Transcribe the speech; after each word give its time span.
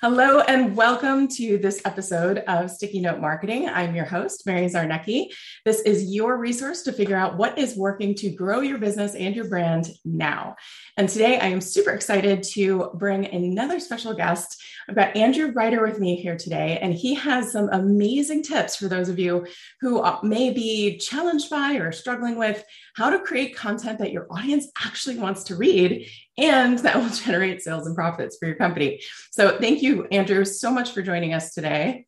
Hello 0.00 0.38
and 0.38 0.76
welcome 0.76 1.26
to 1.26 1.58
this 1.58 1.82
episode 1.84 2.38
of 2.46 2.70
Sticky 2.70 3.00
Note 3.00 3.18
Marketing. 3.18 3.68
I'm 3.68 3.96
your 3.96 4.04
host, 4.04 4.46
Mary 4.46 4.66
Zarnecki. 4.66 5.34
This 5.64 5.80
is 5.80 6.14
your 6.14 6.36
resource 6.36 6.82
to 6.82 6.92
figure 6.92 7.16
out 7.16 7.36
what 7.36 7.58
is 7.58 7.76
working 7.76 8.14
to 8.14 8.30
grow 8.30 8.60
your 8.60 8.78
business 8.78 9.16
and 9.16 9.34
your 9.34 9.48
brand 9.48 9.88
now. 10.04 10.54
And 10.96 11.08
today 11.08 11.40
I 11.40 11.46
am 11.46 11.60
super 11.60 11.90
excited 11.90 12.44
to 12.52 12.92
bring 12.94 13.26
another 13.26 13.80
special 13.80 14.14
guest. 14.14 14.62
I've 14.88 14.94
got 14.94 15.16
Andrew 15.16 15.50
Ryder 15.50 15.84
with 15.84 15.98
me 15.98 16.14
here 16.14 16.36
today, 16.36 16.78
and 16.80 16.94
he 16.94 17.14
has 17.16 17.50
some 17.50 17.68
amazing 17.72 18.44
tips 18.44 18.76
for 18.76 18.86
those 18.86 19.08
of 19.08 19.18
you 19.18 19.48
who 19.80 19.98
uh, 19.98 20.20
may 20.22 20.50
be 20.50 20.96
challenged 20.98 21.50
by 21.50 21.74
or 21.74 21.90
struggling 21.90 22.38
with 22.38 22.64
how 22.94 23.10
to 23.10 23.18
create 23.18 23.56
content 23.56 23.98
that 23.98 24.12
your 24.12 24.28
audience 24.30 24.68
actually 24.80 25.18
wants 25.18 25.42
to 25.44 25.56
read 25.56 26.06
and 26.38 26.78
that 26.84 26.96
will 26.96 27.10
generate 27.10 27.60
sales 27.60 27.86
and 27.86 27.94
profits 27.94 28.38
for 28.38 28.46
your 28.46 28.56
company. 28.56 29.02
So, 29.30 29.58
thank 29.58 29.82
you, 29.82 30.06
Andrew, 30.10 30.44
so 30.44 30.70
much 30.70 30.92
for 30.92 31.02
joining 31.02 31.34
us 31.34 31.52
today. 31.52 32.06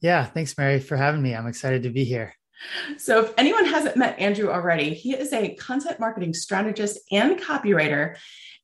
Yeah, 0.00 0.24
thanks, 0.24 0.56
Mary, 0.58 0.80
for 0.80 0.96
having 0.96 1.22
me. 1.22 1.34
I'm 1.34 1.46
excited 1.46 1.84
to 1.84 1.90
be 1.90 2.04
here. 2.04 2.34
So, 2.98 3.24
if 3.24 3.34
anyone 3.38 3.64
hasn't 3.64 3.96
met 3.96 4.18
Andrew 4.18 4.50
already, 4.50 4.94
he 4.94 5.14
is 5.14 5.32
a 5.32 5.54
content 5.54 6.00
marketing 6.00 6.34
strategist 6.34 6.98
and 7.10 7.38
copywriter, 7.38 8.16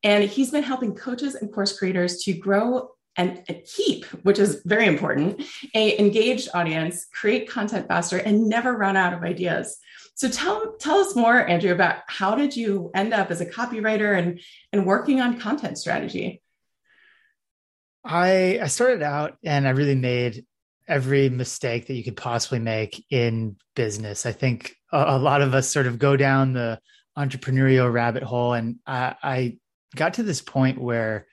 and 0.03 0.25
he's 0.25 0.51
been 0.51 0.63
helping 0.63 0.95
coaches 0.95 1.35
and 1.35 1.53
course 1.53 1.79
creators 1.79 2.23
to 2.25 2.33
grow 2.33 2.91
and 3.17 3.43
keep, 3.67 4.05
which 4.25 4.39
is 4.39 4.63
very 4.65 4.87
important, 4.87 5.43
a 5.75 5.99
engaged 5.99 6.49
audience, 6.55 7.07
create 7.13 7.49
content 7.49 7.89
faster, 7.89 8.17
and 8.17 8.49
never 8.49 8.73
run 8.73 8.97
out 8.97 9.13
of 9.13 9.23
ideas. 9.23 9.79
So 10.15 10.29
tell 10.29 10.77
tell 10.79 10.99
us 10.99 11.17
more, 11.17 11.47
Andrew, 11.47 11.73
about 11.73 11.97
how 12.07 12.35
did 12.35 12.57
you 12.57 12.91
end 12.95 13.13
up 13.13 13.31
as 13.31 13.41
a 13.41 13.47
copywriter 13.47 14.17
and 14.19 14.41
and 14.73 14.87
working 14.87 15.21
on 15.21 15.39
content 15.39 15.79
strategy? 15.79 16.43
I 18.05 18.61
I 18.63 18.67
started 18.67 19.03
out 19.03 19.37
and 19.43 19.67
I 19.67 19.71
really 19.71 19.95
made 19.95 20.45
every 20.89 21.29
mistake 21.29 21.87
that 21.87 21.95
you 21.95 22.05
could 22.05 22.17
possibly 22.17 22.59
make 22.59 23.05
in 23.11 23.57
business. 23.75 24.27
I 24.27 24.33
think 24.33 24.75
a, 24.93 25.17
a 25.17 25.19
lot 25.19 25.43
of 25.43 25.55
us 25.55 25.69
sort 25.69 25.87
of 25.87 25.99
go 25.99 26.17
down 26.17 26.53
the 26.53 26.79
entrepreneurial 27.17 27.93
rabbit 27.93 28.23
hole, 28.23 28.55
and 28.55 28.77
I, 28.87 29.15
I 29.23 29.57
got 29.95 30.15
to 30.15 30.23
this 30.23 30.41
point 30.41 30.81
where 30.81 31.27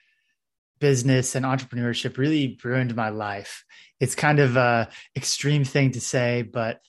business 0.80 1.34
and 1.34 1.44
entrepreneurship 1.44 2.18
really 2.18 2.58
ruined 2.62 2.94
my 2.96 3.10
life. 3.10 3.64
It's 4.00 4.14
kind 4.14 4.40
of 4.40 4.56
a 4.56 4.88
extreme 5.16 5.64
thing 5.64 5.92
to 5.92 6.00
say, 6.00 6.42
but 6.42 6.80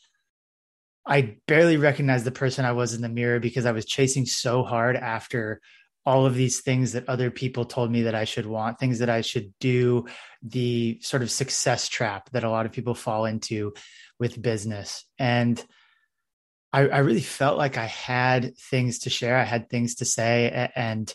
I 1.06 1.38
barely 1.48 1.78
recognized 1.78 2.26
the 2.26 2.32
person 2.32 2.66
I 2.66 2.72
was 2.72 2.94
in 2.94 3.02
the 3.02 3.10
mirror 3.10 3.40
because 3.40 3.66
I 3.66 3.72
was 3.72 3.86
chasing 3.86 4.26
so 4.26 4.64
hard 4.64 4.96
after 4.96 5.62
all 6.06 6.26
of 6.26 6.36
these 6.36 6.62
things 6.62 6.94
that 6.94 7.08
other 7.08 7.30
people 7.30 7.66
told 7.66 7.92
me 7.92 8.04
that 8.04 8.16
I 8.16 8.24
should 8.24 8.46
want, 8.46 8.80
things 8.80 9.00
that 9.00 9.10
I 9.10 9.22
should 9.22 9.54
do, 9.60 10.06
the 10.42 11.00
sort 11.02 11.22
of 11.22 11.30
success 11.30 11.88
trap 11.88 12.30
that 12.32 12.44
a 12.44 12.50
lot 12.50 12.66
of 12.66 12.72
people 12.72 12.96
fall 12.96 13.26
into 13.26 13.74
with 14.20 14.42
business. 14.42 15.06
And 15.20 15.64
I, 16.74 16.88
I 16.88 16.98
really 17.00 17.22
felt 17.22 17.58
like 17.58 17.78
I 17.78 17.86
had 17.86 18.58
things 18.58 19.00
to 19.00 19.10
share. 19.10 19.38
I 19.38 19.44
had 19.44 19.70
things 19.70 19.96
to 19.96 20.06
say 20.06 20.70
and 20.76 21.14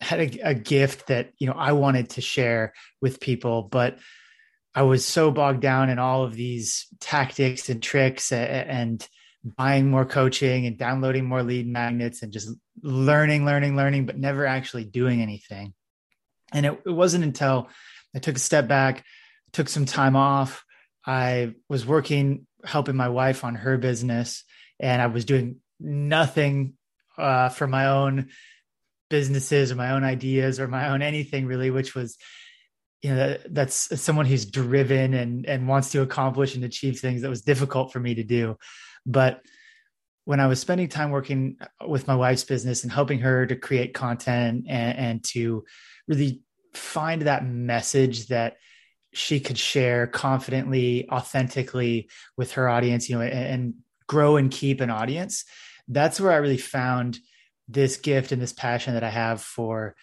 had 0.00 0.20
a, 0.20 0.50
a 0.50 0.54
gift 0.54 1.08
that, 1.08 1.32
you 1.38 1.46
know, 1.46 1.54
I 1.56 1.72
wanted 1.72 2.10
to 2.10 2.20
share 2.20 2.72
with 3.00 3.20
people, 3.20 3.62
but 3.62 3.98
I 4.74 4.82
was 4.82 5.04
so 5.04 5.30
bogged 5.30 5.60
down 5.60 5.90
in 5.90 5.98
all 5.98 6.24
of 6.24 6.34
these 6.34 6.86
tactics 7.00 7.68
and 7.68 7.82
tricks 7.82 8.30
and 8.32 9.06
buying 9.44 9.90
more 9.90 10.04
coaching 10.04 10.66
and 10.66 10.78
downloading 10.78 11.24
more 11.24 11.42
lead 11.42 11.66
magnets 11.66 12.22
and 12.22 12.32
just 12.32 12.50
learning, 12.82 13.44
learning, 13.44 13.76
learning, 13.76 14.06
but 14.06 14.18
never 14.18 14.46
actually 14.46 14.84
doing 14.84 15.20
anything. 15.20 15.74
And 16.52 16.66
it, 16.66 16.80
it 16.86 16.90
wasn't 16.90 17.24
until 17.24 17.68
I 18.14 18.20
took 18.20 18.36
a 18.36 18.40
step 18.40 18.68
back, 18.68 19.04
took 19.52 19.68
some 19.68 19.84
time 19.84 20.16
off. 20.16 20.64
I 21.04 21.54
was 21.68 21.86
working, 21.86 22.46
helping 22.64 22.96
my 22.96 23.08
wife 23.08 23.44
on 23.44 23.54
her 23.54 23.78
business, 23.78 24.44
and 24.78 25.00
I 25.00 25.06
was 25.06 25.24
doing 25.24 25.56
nothing 25.80 26.74
uh, 27.16 27.48
for 27.48 27.66
my 27.66 27.86
own 27.86 28.28
businesses 29.08 29.72
or 29.72 29.76
my 29.76 29.92
own 29.92 30.04
ideas 30.04 30.60
or 30.60 30.68
my 30.68 30.88
own 30.88 31.02
anything 31.02 31.46
really, 31.46 31.70
which 31.70 31.94
was 31.94 32.16
you 33.02 33.14
know 33.14 33.36
that's 33.48 34.00
someone 34.00 34.26
who's 34.26 34.46
driven 34.46 35.14
and 35.14 35.46
and 35.46 35.68
wants 35.68 35.92
to 35.92 36.02
accomplish 36.02 36.54
and 36.54 36.64
achieve 36.64 36.98
things 36.98 37.22
that 37.22 37.30
was 37.30 37.42
difficult 37.42 37.92
for 37.92 38.00
me 38.00 38.14
to 38.16 38.24
do. 38.24 38.56
But 39.06 39.42
when 40.28 40.40
i 40.40 40.46
was 40.46 40.60
spending 40.60 40.88
time 40.88 41.10
working 41.10 41.56
with 41.86 42.06
my 42.06 42.14
wife's 42.14 42.44
business 42.44 42.82
and 42.82 42.92
helping 42.92 43.18
her 43.18 43.46
to 43.46 43.56
create 43.56 43.94
content 43.94 44.66
and, 44.68 44.98
and 44.98 45.24
to 45.24 45.64
really 46.06 46.42
find 46.74 47.22
that 47.22 47.46
message 47.46 48.26
that 48.26 48.58
she 49.14 49.40
could 49.40 49.56
share 49.56 50.06
confidently 50.06 51.08
authentically 51.10 52.10
with 52.36 52.52
her 52.52 52.68
audience 52.68 53.08
you 53.08 53.16
know 53.16 53.22
and, 53.22 53.32
and 53.32 53.74
grow 54.06 54.36
and 54.36 54.50
keep 54.50 54.82
an 54.82 54.90
audience 54.90 55.46
that's 55.88 56.20
where 56.20 56.32
i 56.32 56.36
really 56.36 56.58
found 56.58 57.18
this 57.68 57.96
gift 57.96 58.32
and 58.32 58.40
this 58.40 58.52
passion 58.52 58.94
that 58.94 59.04
i 59.04 59.10
have 59.10 59.40
for 59.40 59.94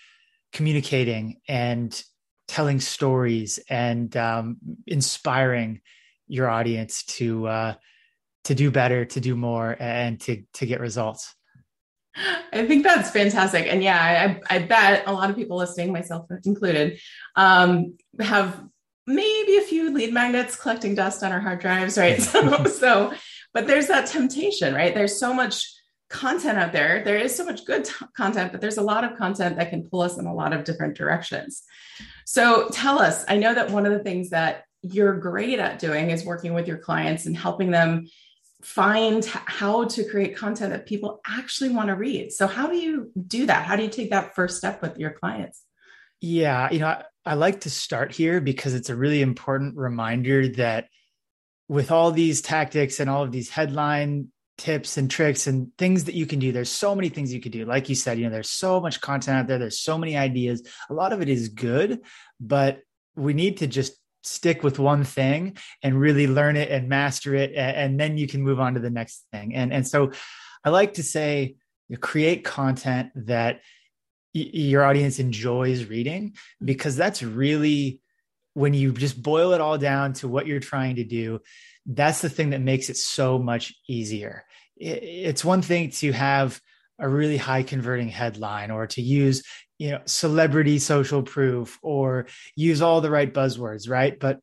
communicating 0.53 1.41
and 1.47 2.03
telling 2.47 2.79
stories 2.79 3.59
and 3.69 4.15
um, 4.15 4.57
inspiring 4.87 5.81
your 6.27 6.49
audience 6.49 7.03
to 7.03 7.47
uh, 7.47 7.73
to 8.45 8.55
do 8.55 8.71
better, 8.71 9.05
to 9.05 9.19
do 9.19 9.35
more, 9.35 9.75
and 9.79 10.19
to 10.21 10.43
to 10.53 10.65
get 10.65 10.79
results. 10.79 11.35
I 12.53 12.65
think 12.65 12.83
that's 12.83 13.09
fantastic, 13.09 13.67
and 13.67 13.83
yeah, 13.83 14.39
I, 14.49 14.55
I 14.55 14.59
bet 14.59 15.03
a 15.05 15.13
lot 15.13 15.29
of 15.29 15.35
people 15.35 15.57
listening, 15.57 15.91
myself 15.91 16.27
included, 16.45 16.99
um, 17.35 17.97
have 18.19 18.63
maybe 19.05 19.57
a 19.57 19.61
few 19.61 19.93
lead 19.93 20.13
magnets 20.13 20.55
collecting 20.55 20.95
dust 20.95 21.23
on 21.23 21.31
our 21.31 21.41
hard 21.41 21.59
drives, 21.59 21.97
right? 21.97 22.19
So, 22.21 22.63
so, 22.65 23.13
but 23.53 23.67
there's 23.67 23.87
that 23.87 24.07
temptation, 24.07 24.73
right? 24.73 24.95
There's 24.95 25.19
so 25.19 25.33
much 25.33 25.69
content 26.09 26.57
out 26.57 26.71
there. 26.71 27.03
There 27.03 27.17
is 27.17 27.35
so 27.35 27.45
much 27.45 27.65
good 27.65 27.85
t- 27.85 28.05
content, 28.15 28.51
but 28.51 28.61
there's 28.61 28.77
a 28.77 28.83
lot 28.83 29.03
of 29.03 29.17
content 29.17 29.57
that 29.57 29.69
can 29.69 29.87
pull 29.89 30.01
us 30.01 30.17
in 30.17 30.25
a 30.25 30.33
lot 30.33 30.53
of 30.53 30.63
different 30.63 30.95
directions. 30.95 31.63
So 32.25 32.69
tell 32.69 32.99
us, 32.99 33.25
I 33.27 33.37
know 33.37 33.53
that 33.53 33.71
one 33.71 33.85
of 33.85 33.91
the 33.91 34.03
things 34.03 34.29
that 34.29 34.65
you're 34.81 35.17
great 35.17 35.59
at 35.59 35.79
doing 35.79 36.11
is 36.11 36.23
working 36.23 36.53
with 36.53 36.67
your 36.67 36.77
clients 36.77 37.25
and 37.25 37.35
helping 37.35 37.71
them 37.71 38.07
find 38.61 39.25
how 39.25 39.85
to 39.85 40.03
create 40.03 40.35
content 40.35 40.71
that 40.71 40.85
people 40.85 41.21
actually 41.27 41.69
want 41.69 41.87
to 41.89 41.95
read. 41.95 42.31
So 42.31 42.47
how 42.47 42.67
do 42.67 42.75
you 42.75 43.11
do 43.27 43.45
that? 43.45 43.65
How 43.65 43.75
do 43.75 43.83
you 43.83 43.89
take 43.89 44.09
that 44.11 44.35
first 44.35 44.57
step 44.57 44.81
with 44.81 44.97
your 44.97 45.11
clients? 45.11 45.63
Yeah, 46.21 46.71
you 46.71 46.79
know, 46.79 46.87
I, 46.87 47.03
I 47.25 47.33
like 47.35 47.61
to 47.61 47.69
start 47.69 48.11
here 48.11 48.41
because 48.41 48.73
it's 48.73 48.89
a 48.89 48.95
really 48.95 49.21
important 49.21 49.75
reminder 49.75 50.47
that 50.49 50.87
with 51.67 51.91
all 51.91 52.11
these 52.11 52.41
tactics 52.41 52.99
and 52.99 53.09
all 53.09 53.23
of 53.23 53.31
these 53.31 53.49
headline 53.49 54.31
tips 54.57 54.97
and 54.97 55.11
tricks 55.11 55.47
and 55.47 55.71
things 55.77 56.05
that 56.05 56.15
you 56.15 56.25
can 56.25 56.39
do. 56.39 56.51
There's 56.51 56.71
so 56.71 56.95
many 56.95 57.09
things 57.09 57.33
you 57.33 57.41
could 57.41 57.51
do. 57.51 57.65
Like 57.65 57.89
you 57.89 57.95
said, 57.95 58.17
you 58.17 58.25
know, 58.25 58.31
there's 58.31 58.49
so 58.49 58.79
much 58.79 59.01
content 59.01 59.37
out 59.37 59.47
there. 59.47 59.59
There's 59.59 59.79
so 59.79 59.97
many 59.97 60.15
ideas. 60.15 60.65
A 60.89 60.93
lot 60.93 61.13
of 61.13 61.21
it 61.21 61.29
is 61.29 61.49
good, 61.49 62.01
but 62.39 62.79
we 63.15 63.33
need 63.33 63.57
to 63.57 63.67
just 63.67 63.97
stick 64.23 64.63
with 64.63 64.79
one 64.79 65.03
thing 65.03 65.57
and 65.83 65.99
really 65.99 66.27
learn 66.27 66.55
it 66.55 66.71
and 66.71 66.89
master 66.89 67.35
it. 67.35 67.53
And, 67.53 67.99
then 67.99 68.17
you 68.17 68.27
can 68.27 68.41
move 68.41 68.59
on 68.59 68.73
to 68.73 68.79
the 68.79 68.89
next 68.89 69.25
thing. 69.31 69.55
And, 69.55 69.71
and 69.71 69.87
so 69.87 70.11
I 70.63 70.69
like 70.69 70.95
to 70.95 71.03
say, 71.03 71.55
you 71.87 71.97
create 71.97 72.43
content 72.43 73.11
that 73.27 73.61
y- 74.33 74.49
your 74.53 74.83
audience 74.83 75.19
enjoys 75.19 75.85
reading 75.85 76.35
because 76.63 76.95
that's 76.95 77.21
really 77.21 78.01
when 78.53 78.73
you 78.73 78.91
just 78.93 79.21
boil 79.21 79.51
it 79.51 79.61
all 79.61 79.77
down 79.77 80.13
to 80.13 80.27
what 80.27 80.47
you're 80.47 80.59
trying 80.59 80.95
to 80.95 81.03
do 81.03 81.41
that's 81.85 82.21
the 82.21 82.29
thing 82.29 82.51
that 82.51 82.61
makes 82.61 82.89
it 82.89 82.97
so 82.97 83.37
much 83.37 83.73
easier. 83.87 84.45
It's 84.77 85.45
one 85.45 85.61
thing 85.61 85.91
to 85.91 86.11
have 86.11 86.59
a 86.99 87.07
really 87.07 87.37
high 87.37 87.63
converting 87.63 88.09
headline 88.09 88.71
or 88.71 88.87
to 88.87 89.01
use 89.01 89.43
you 89.77 89.91
know 89.91 90.01
celebrity 90.05 90.79
social 90.79 91.23
proof 91.23 91.77
or 91.81 92.27
use 92.55 92.81
all 92.81 93.01
the 93.01 93.09
right 93.09 93.33
buzzwords 93.33 93.89
right 93.89 94.19
but 94.19 94.39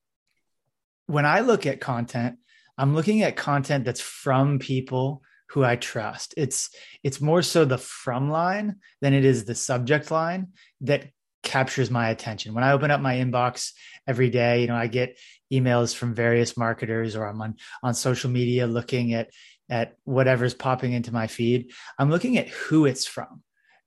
when 1.07 1.25
i 1.25 1.41
look 1.41 1.65
at 1.65 1.81
content 1.81 2.37
i'm 2.77 2.95
looking 2.95 3.23
at 3.23 3.37
content 3.37 3.85
that's 3.85 4.01
from 4.01 4.59
people 4.59 5.23
who 5.49 5.65
i 5.65 5.77
trust 5.77 6.35
it's 6.37 6.71
it's 7.03 7.21
more 7.21 7.43
so 7.43 7.65
the 7.65 7.79
from 7.79 8.31
line 8.31 8.77
than 9.01 9.15
it 9.15 9.25
is 9.25 9.45
the 9.45 9.55
subject 9.55 10.11
line 10.11 10.49
that 10.83 11.07
captures 11.43 11.91
my 11.91 12.11
attention. 12.11 12.55
When 12.55 12.65
I 12.65 12.73
open 12.73 12.91
up 12.91 13.01
my 13.01 13.17
inbox 13.17 13.73
every 14.07 14.31
day, 14.31 14.63
you 14.63 14.67
know, 14.69 14.77
I 14.77 14.87
get 14.87 15.19
emails 15.53 15.95
from 15.95 16.15
various 16.15 16.57
marketers 16.57 17.17
or 17.17 17.27
I'm 17.27 17.41
on 17.41 17.57
on 17.83 17.95
social 17.95 18.31
media 18.31 18.67
looking 18.67 19.13
at 19.15 19.31
at 19.69 19.97
whatever's 20.05 20.55
popping 20.55 20.93
into 20.93 21.13
my 21.13 21.27
feed. 21.27 21.73
I'm 21.99 22.11
looking 22.11 22.39
at 22.39 22.49
who 22.49 22.87
it's 22.87 23.07
from, 23.07 23.43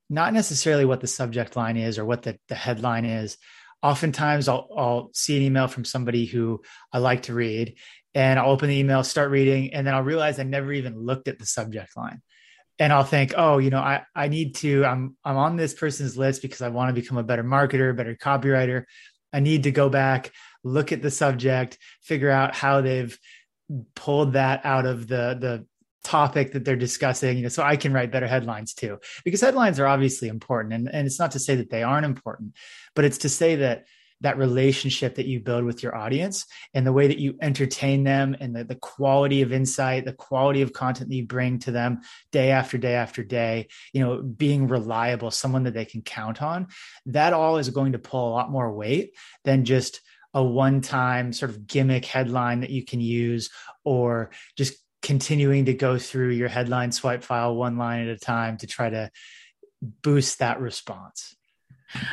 not 0.10 0.34
necessarily 0.34 0.86
what 0.86 1.02
the 1.02 1.08
subject 1.08 1.56
line 1.56 1.78
is 1.78 2.00
or 2.00 2.06
what 2.06 2.24
the, 2.24 2.40
the 2.48 2.56
headline 2.56 3.06
is. 3.06 3.38
Oftentimes 3.82 4.48
I'll 4.48 4.68
I'll 4.76 5.10
see 5.14 5.38
an 5.38 5.44
email 5.44 5.68
from 5.68 5.86
somebody 5.86 6.26
who 6.26 6.62
I 6.92 7.00
like 7.00 7.24
to 7.24 7.34
read 7.34 7.76
and 8.14 8.40
I'll 8.40 8.52
open 8.52 8.70
the 8.70 8.80
email, 8.80 9.04
start 9.04 9.30
reading, 9.30 9.74
and 9.74 9.86
then 9.86 9.94
I'll 9.94 10.02
realize 10.02 10.40
I 10.40 10.44
never 10.44 10.72
even 10.72 10.98
looked 10.98 11.28
at 11.28 11.38
the 11.38 11.46
subject 11.46 11.98
line 11.98 12.22
and 12.80 12.92
I'll 12.92 13.04
think, 13.04 13.34
oh, 13.38 13.58
you 13.58 13.70
know, 13.70 13.80
I, 13.80 14.04
I 14.14 14.28
need 14.28 14.56
to, 14.56 14.86
I'm, 14.86 15.16
I'm 15.24 15.38
on 15.38 15.56
this 15.56 15.74
person's 15.74 16.18
list 16.18 16.42
because 16.42 16.62
I 16.62 16.70
want 16.70 16.90
to 16.90 17.02
become 17.02 17.18
a 17.18 17.24
better 17.24 17.44
marketer, 17.44 17.96
better 17.96 18.16
copywriter. 18.16 18.84
I 19.32 19.40
need 19.40 19.64
to 19.64 19.72
go 19.72 19.90
back, 19.90 20.32
look 20.64 20.92
at 20.92 21.02
the 21.02 21.12
subject, 21.12 21.78
figure 22.02 22.30
out 22.30 22.56
how 22.56 22.82
they've 22.82 23.18
pulled 23.96 24.34
that 24.34 24.66
out 24.66 24.86
of 24.86 25.08
the 25.08 25.38
the 25.40 25.66
topic 26.04 26.54
that 26.54 26.64
they're 26.64 26.76
discussing, 26.76 27.36
you 27.36 27.44
know, 27.44 27.50
so 27.50 27.64
I 27.64 27.76
can 27.76 27.92
write 27.92 28.12
better 28.12 28.28
headlines 28.28 28.74
too. 28.74 29.00
Because 29.26 29.42
headlines 29.42 29.80
are 29.80 29.88
obviously 29.88 30.28
important. 30.28 30.74
And, 30.74 30.88
and 30.88 31.08
it's 31.08 31.20
not 31.20 31.32
to 31.32 31.40
say 31.40 31.56
that 31.56 31.70
they 31.70 31.84
aren't 31.84 32.06
important, 32.06 32.56
but 32.94 33.06
it's 33.06 33.18
to 33.20 33.30
say 33.30 33.56
that 33.58 33.86
that 34.22 34.38
relationship 34.38 35.16
that 35.16 35.26
you 35.26 35.40
build 35.40 35.64
with 35.64 35.84
your 35.84 35.96
audience 35.96 36.46
and 36.74 36.86
the 36.86 36.94
way 36.94 37.08
that 37.08 37.20
you 37.20 37.36
entertain 37.42 38.04
them 38.04 38.36
and 38.40 38.56
the, 38.56 38.64
the 38.64 38.76
quality 38.76 39.42
of 39.42 39.52
insight, 39.52 40.06
the 40.06 40.14
quality 40.14 40.62
of 40.62 40.74
content 40.74 41.10
that 41.10 41.16
you 41.16 41.26
bring 41.26 41.60
to 41.60 41.72
them 41.72 42.02
day 42.32 42.52
after 42.52 42.78
day 42.78 42.94
after 42.94 43.24
day, 43.24 43.68
you 43.94 44.02
know, 44.02 44.22
being 44.22 44.68
reliable, 44.68 45.32
someone 45.32 45.64
that 45.64 45.74
they 45.74 45.86
can 45.86 46.02
count 46.02 46.42
on, 46.42 46.68
that 47.06 47.34
all 47.34 47.58
is 47.58 47.70
going 47.70 47.92
to 47.92 48.00
pull 48.00 48.30
a 48.30 48.32
lot 48.36 48.52
more 48.52 48.72
weight 48.72 49.14
than 49.44 49.66
just 49.66 50.02
a 50.34 50.44
one 50.44 50.82
time 50.82 51.32
sort 51.32 51.52
of 51.52 51.68
gimmick 51.68 52.06
headline 52.06 52.62
that 52.62 52.70
you 52.70 52.84
can 52.84 53.00
use 53.00 53.50
or 53.84 54.32
just 54.58 54.76
continuing 55.02 55.66
to 55.66 55.74
go 55.74 55.98
through 55.98 56.30
your 56.30 56.50
headline 56.50 56.92
swipe 56.92 57.24
file 57.24 57.56
one 57.56 57.78
line 57.78 58.08
at 58.08 58.16
a 58.16 58.18
time 58.18 58.58
to 58.58 58.66
try 58.66 58.90
to 58.90 59.12
boost 59.82 60.40
that 60.40 60.60
response. 60.60 61.35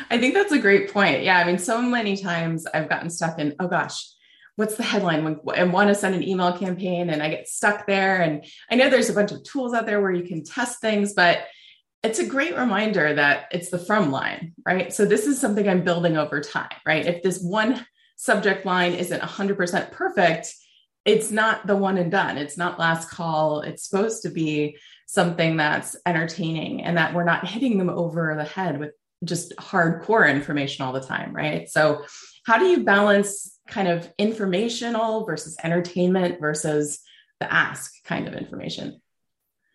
I 0.09 0.17
think 0.17 0.33
that's 0.33 0.51
a 0.51 0.59
great 0.59 0.91
point. 0.91 1.23
Yeah. 1.23 1.37
I 1.37 1.43
mean, 1.43 1.57
so 1.57 1.81
many 1.81 2.17
times 2.17 2.65
I've 2.73 2.89
gotten 2.89 3.09
stuck 3.09 3.39
in, 3.39 3.55
oh 3.59 3.67
gosh, 3.67 4.07
what's 4.55 4.75
the 4.75 4.83
headline 4.83 5.39
and 5.55 5.73
want 5.73 5.89
to 5.89 5.95
send 5.95 6.15
an 6.15 6.27
email 6.27 6.57
campaign 6.57 7.09
and 7.09 7.23
I 7.23 7.29
get 7.29 7.47
stuck 7.47 7.87
there. 7.87 8.21
And 8.21 8.45
I 8.69 8.75
know 8.75 8.89
there's 8.89 9.09
a 9.09 9.13
bunch 9.13 9.31
of 9.31 9.43
tools 9.43 9.73
out 9.73 9.85
there 9.85 10.01
where 10.01 10.11
you 10.11 10.23
can 10.23 10.43
test 10.43 10.79
things, 10.79 11.13
but 11.13 11.45
it's 12.03 12.19
a 12.19 12.25
great 12.25 12.55
reminder 12.55 13.15
that 13.15 13.47
it's 13.51 13.69
the 13.69 13.79
from 13.79 14.11
line, 14.11 14.53
right? 14.65 14.93
So 14.93 15.05
this 15.05 15.25
is 15.25 15.39
something 15.39 15.67
I'm 15.67 15.83
building 15.83 16.17
over 16.17 16.41
time, 16.41 16.69
right? 16.85 17.05
If 17.05 17.23
this 17.23 17.41
one 17.41 17.85
subject 18.15 18.65
line 18.65 18.93
isn't 18.93 19.21
100% 19.21 19.91
perfect, 19.91 20.53
it's 21.05 21.31
not 21.31 21.65
the 21.65 21.75
one 21.75 21.97
and 21.97 22.11
done. 22.11 22.37
It's 22.37 22.57
not 22.57 22.79
last 22.79 23.09
call. 23.09 23.61
It's 23.61 23.87
supposed 23.87 24.23
to 24.23 24.29
be 24.29 24.77
something 25.07 25.57
that's 25.57 25.95
entertaining 26.05 26.83
and 26.83 26.97
that 26.97 27.13
we're 27.13 27.23
not 27.23 27.47
hitting 27.47 27.77
them 27.77 27.89
over 27.89 28.35
the 28.35 28.43
head 28.43 28.79
with 28.79 28.91
just 29.23 29.55
hardcore 29.57 30.29
information 30.29 30.85
all 30.85 30.93
the 30.93 31.01
time, 31.01 31.33
right? 31.33 31.69
So, 31.69 32.03
how 32.45 32.57
do 32.57 32.65
you 32.65 32.83
balance 32.83 33.57
kind 33.67 33.87
of 33.87 34.11
informational 34.17 35.25
versus 35.25 35.57
entertainment 35.63 36.39
versus 36.39 36.99
the 37.39 37.51
ask 37.51 37.91
kind 38.03 38.27
of 38.27 38.33
information? 38.33 39.01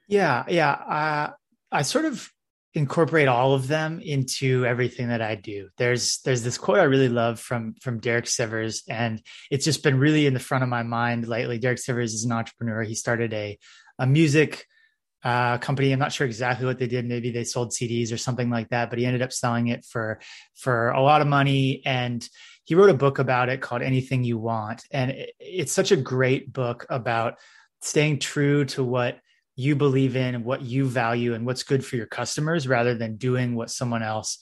Yeah, 0.09 0.45
yeah. 0.49 0.71
Uh, 0.71 1.31
I 1.71 1.83
sort 1.83 2.05
of 2.05 2.31
incorporate 2.75 3.29
all 3.29 3.55
of 3.55 3.67
them 3.67 4.01
into 4.01 4.65
everything 4.65 5.09
that 5.09 5.23
I 5.23 5.35
do. 5.35 5.69
There's 5.79 6.21
there's 6.25 6.43
this 6.43 6.59
quote 6.59 6.79
I 6.79 6.85
really 6.85 7.09
love 7.09 7.41
from 7.41 7.75
from 7.81 8.01
Derek 8.01 8.27
Sivers, 8.27 8.83
and 8.89 9.23
it's 9.51 9.65
just 9.65 9.83
been 9.83 9.99
really 9.99 10.27
in 10.27 10.35
the 10.35 10.41
front 10.41 10.65
of 10.65 10.71
my 10.71 10.83
mind 10.83 11.27
lately. 11.29 11.59
Derek 11.59 11.79
Sivers 11.79 12.15
is 12.15 12.25
an 12.25 12.33
entrepreneur. 12.33 12.83
He 12.83 12.95
started 12.95 13.33
a 13.33 13.59
a 13.99 14.07
music 14.07 14.67
uh, 15.25 15.59
company. 15.59 15.93
I'm 15.93 15.99
not 15.99 16.13
sure 16.13 16.27
exactly 16.27 16.67
what 16.67 16.79
they 16.79 16.87
did. 16.87 17.07
Maybe 17.07 17.31
they 17.31 17.45
sold 17.45 17.71
CDs 17.71 18.13
or 18.13 18.17
something 18.17 18.51
like 18.51 18.69
that, 18.71 18.91
but 18.91 18.99
he 18.99 19.07
ended 19.07 19.23
up 19.23 19.33
selling 19.33 19.69
it 19.69 19.85
for 19.85 20.21
for 20.55 20.91
a 20.91 21.03
lot 21.03 21.21
of 21.21 21.27
money. 21.27 21.83
And 21.85 22.27
he 22.65 22.75
wrote 22.75 22.91
a 22.91 22.95
book 22.95 23.19
about 23.19 23.49
it 23.49 23.61
called 23.61 23.83
Anything 23.83 24.25
You 24.25 24.39
Want, 24.39 24.85
and 24.91 25.11
it, 25.11 25.31
it's 25.41 25.73
such 25.73 25.93
a 25.93 25.97
great 25.97 26.53
book 26.53 26.87
about 26.89 27.35
staying 27.83 28.19
true 28.19 28.65
to 28.67 28.85
what 28.85 29.19
you 29.59 29.75
believe 29.75 30.15
in 30.15 30.45
what 30.45 30.63
you 30.63 30.85
value 30.85 31.35
and 31.35 31.45
what's 31.45 31.65
good 31.65 31.85
for 31.85 31.97
your 31.97 32.07
customers 32.07 32.69
rather 32.69 32.95
than 32.95 33.17
doing 33.17 33.57
what 33.57 33.71
someone 33.71 34.05
else 34.05 34.39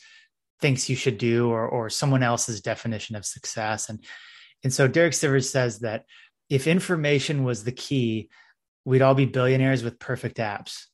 thinks 0.60 0.90
you 0.90 0.96
should 0.96 1.16
do 1.16 1.48
or 1.48 1.66
or 1.66 1.88
someone 1.88 2.22
else's 2.22 2.60
definition 2.60 3.16
of 3.16 3.24
success 3.24 3.88
and 3.88 4.04
and 4.62 4.72
so 4.72 4.86
Derek 4.88 5.12
Sivers 5.12 5.48
says 5.48 5.80
that 5.80 6.04
if 6.50 6.66
information 6.66 7.44
was 7.44 7.64
the 7.64 7.72
key 7.72 8.28
we'd 8.86 9.02
all 9.02 9.14
be 9.14 9.26
billionaires 9.26 9.82
with 9.82 9.98
perfect 9.98 10.38
apps. 10.38 10.84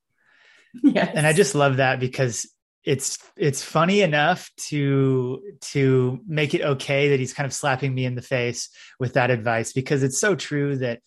Yes. 0.82 1.12
and 1.14 1.26
I 1.26 1.32
just 1.32 1.54
love 1.54 1.76
that 1.76 2.00
because 2.00 2.50
it's 2.84 3.18
it's 3.36 3.62
funny 3.62 4.00
enough 4.00 4.50
to 4.56 5.40
to 5.60 6.18
make 6.26 6.54
it 6.54 6.62
okay 6.62 7.10
that 7.10 7.20
he's 7.20 7.34
kind 7.34 7.46
of 7.46 7.52
slapping 7.52 7.94
me 7.94 8.04
in 8.04 8.16
the 8.16 8.22
face 8.22 8.70
with 8.98 9.12
that 9.12 9.30
advice 9.30 9.72
because 9.72 10.02
it's 10.02 10.18
so 10.18 10.34
true 10.34 10.76
that 10.78 11.00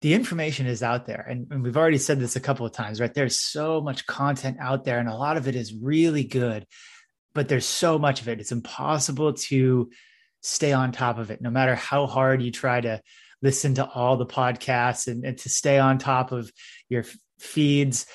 the 0.00 0.14
information 0.14 0.68
is 0.68 0.80
out 0.80 1.06
there. 1.06 1.26
And, 1.28 1.48
and, 1.50 1.64
we've 1.64 1.76
already 1.76 1.98
said 1.98 2.20
this 2.20 2.36
a 2.36 2.40
couple 2.40 2.64
of 2.64 2.72
times 2.72 3.00
right? 3.00 3.12
There's 3.12 3.40
so 3.40 3.80
much 3.80 4.06
content 4.06 4.58
out 4.60 4.84
there 4.84 5.00
and 5.00 5.08
a 5.08 5.16
lot 5.16 5.36
of 5.36 5.48
it 5.48 5.56
is 5.56 5.74
really 5.74 6.22
good 6.22 6.66
but 7.34 7.48
there's 7.48 7.66
so 7.66 7.98
much 7.98 8.20
of 8.20 8.28
it. 8.28 8.40
It's 8.40 8.52
impossible 8.52 9.32
to 9.32 9.90
stay 10.42 10.72
on 10.72 10.92
top 10.92 11.18
of 11.18 11.30
it 11.30 11.40
no 11.40 11.50
matter 11.50 11.74
how 11.74 12.06
hard 12.06 12.42
you 12.42 12.52
try 12.52 12.80
to 12.80 13.00
listen 13.42 13.74
to 13.74 13.88
all 13.88 14.16
the 14.16 14.26
podcasts 14.26 15.06
and, 15.06 15.24
and 15.24 15.38
to 15.38 15.48
stay 15.48 15.78
on 15.78 15.98
top 15.98 16.32
of 16.32 16.50
your 16.88 17.04
feeds 17.38 18.06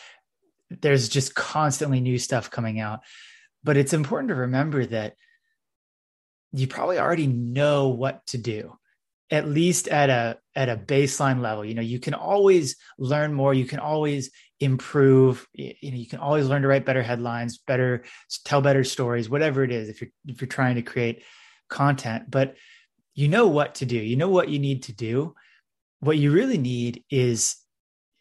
there's 0.81 1.09
just 1.09 1.35
constantly 1.35 2.01
new 2.01 2.17
stuff 2.17 2.49
coming 2.49 2.79
out. 2.79 3.01
But 3.63 3.77
it's 3.77 3.93
important 3.93 4.29
to 4.29 4.35
remember 4.35 4.85
that 4.87 5.15
you 6.51 6.67
probably 6.67 6.99
already 6.99 7.27
know 7.27 7.89
what 7.89 8.25
to 8.27 8.37
do 8.37 8.77
at 9.31 9.47
least 9.47 9.87
at 9.87 10.09
a 10.09 10.37
at 10.55 10.69
a 10.69 10.77
baseline 10.77 11.41
level. 11.41 11.65
You 11.65 11.73
know 11.73 11.81
you 11.81 11.99
can 11.99 12.13
always 12.13 12.75
learn 12.99 13.33
more. 13.33 13.53
You 13.53 13.65
can 13.65 13.79
always 13.79 14.31
improve. 14.59 15.47
You 15.53 15.73
know 15.83 15.97
you 15.97 16.07
can 16.07 16.19
always 16.19 16.47
learn 16.47 16.61
to 16.61 16.67
write 16.67 16.85
better 16.85 17.01
headlines 17.01 17.57
better 17.57 18.03
tell 18.45 18.61
better 18.61 18.83
stories 18.83 19.29
whatever 19.29 19.63
it 19.63 19.71
is 19.71 19.89
if 19.89 20.01
you're 20.01 20.11
if 20.27 20.41
you're 20.41 20.47
trying 20.47 20.75
to 20.75 20.81
create 20.81 21.23
content. 21.69 22.29
But 22.29 22.55
you 23.13 23.27
know 23.27 23.47
what 23.47 23.75
to 23.75 23.85
do 23.85 23.97
you 23.97 24.15
know 24.15 24.29
what 24.29 24.49
you 24.49 24.59
need 24.59 24.83
to 24.83 24.93
do 24.93 25.33
what 25.99 26.17
you 26.17 26.31
really 26.31 26.57
need 26.57 27.03
is 27.09 27.55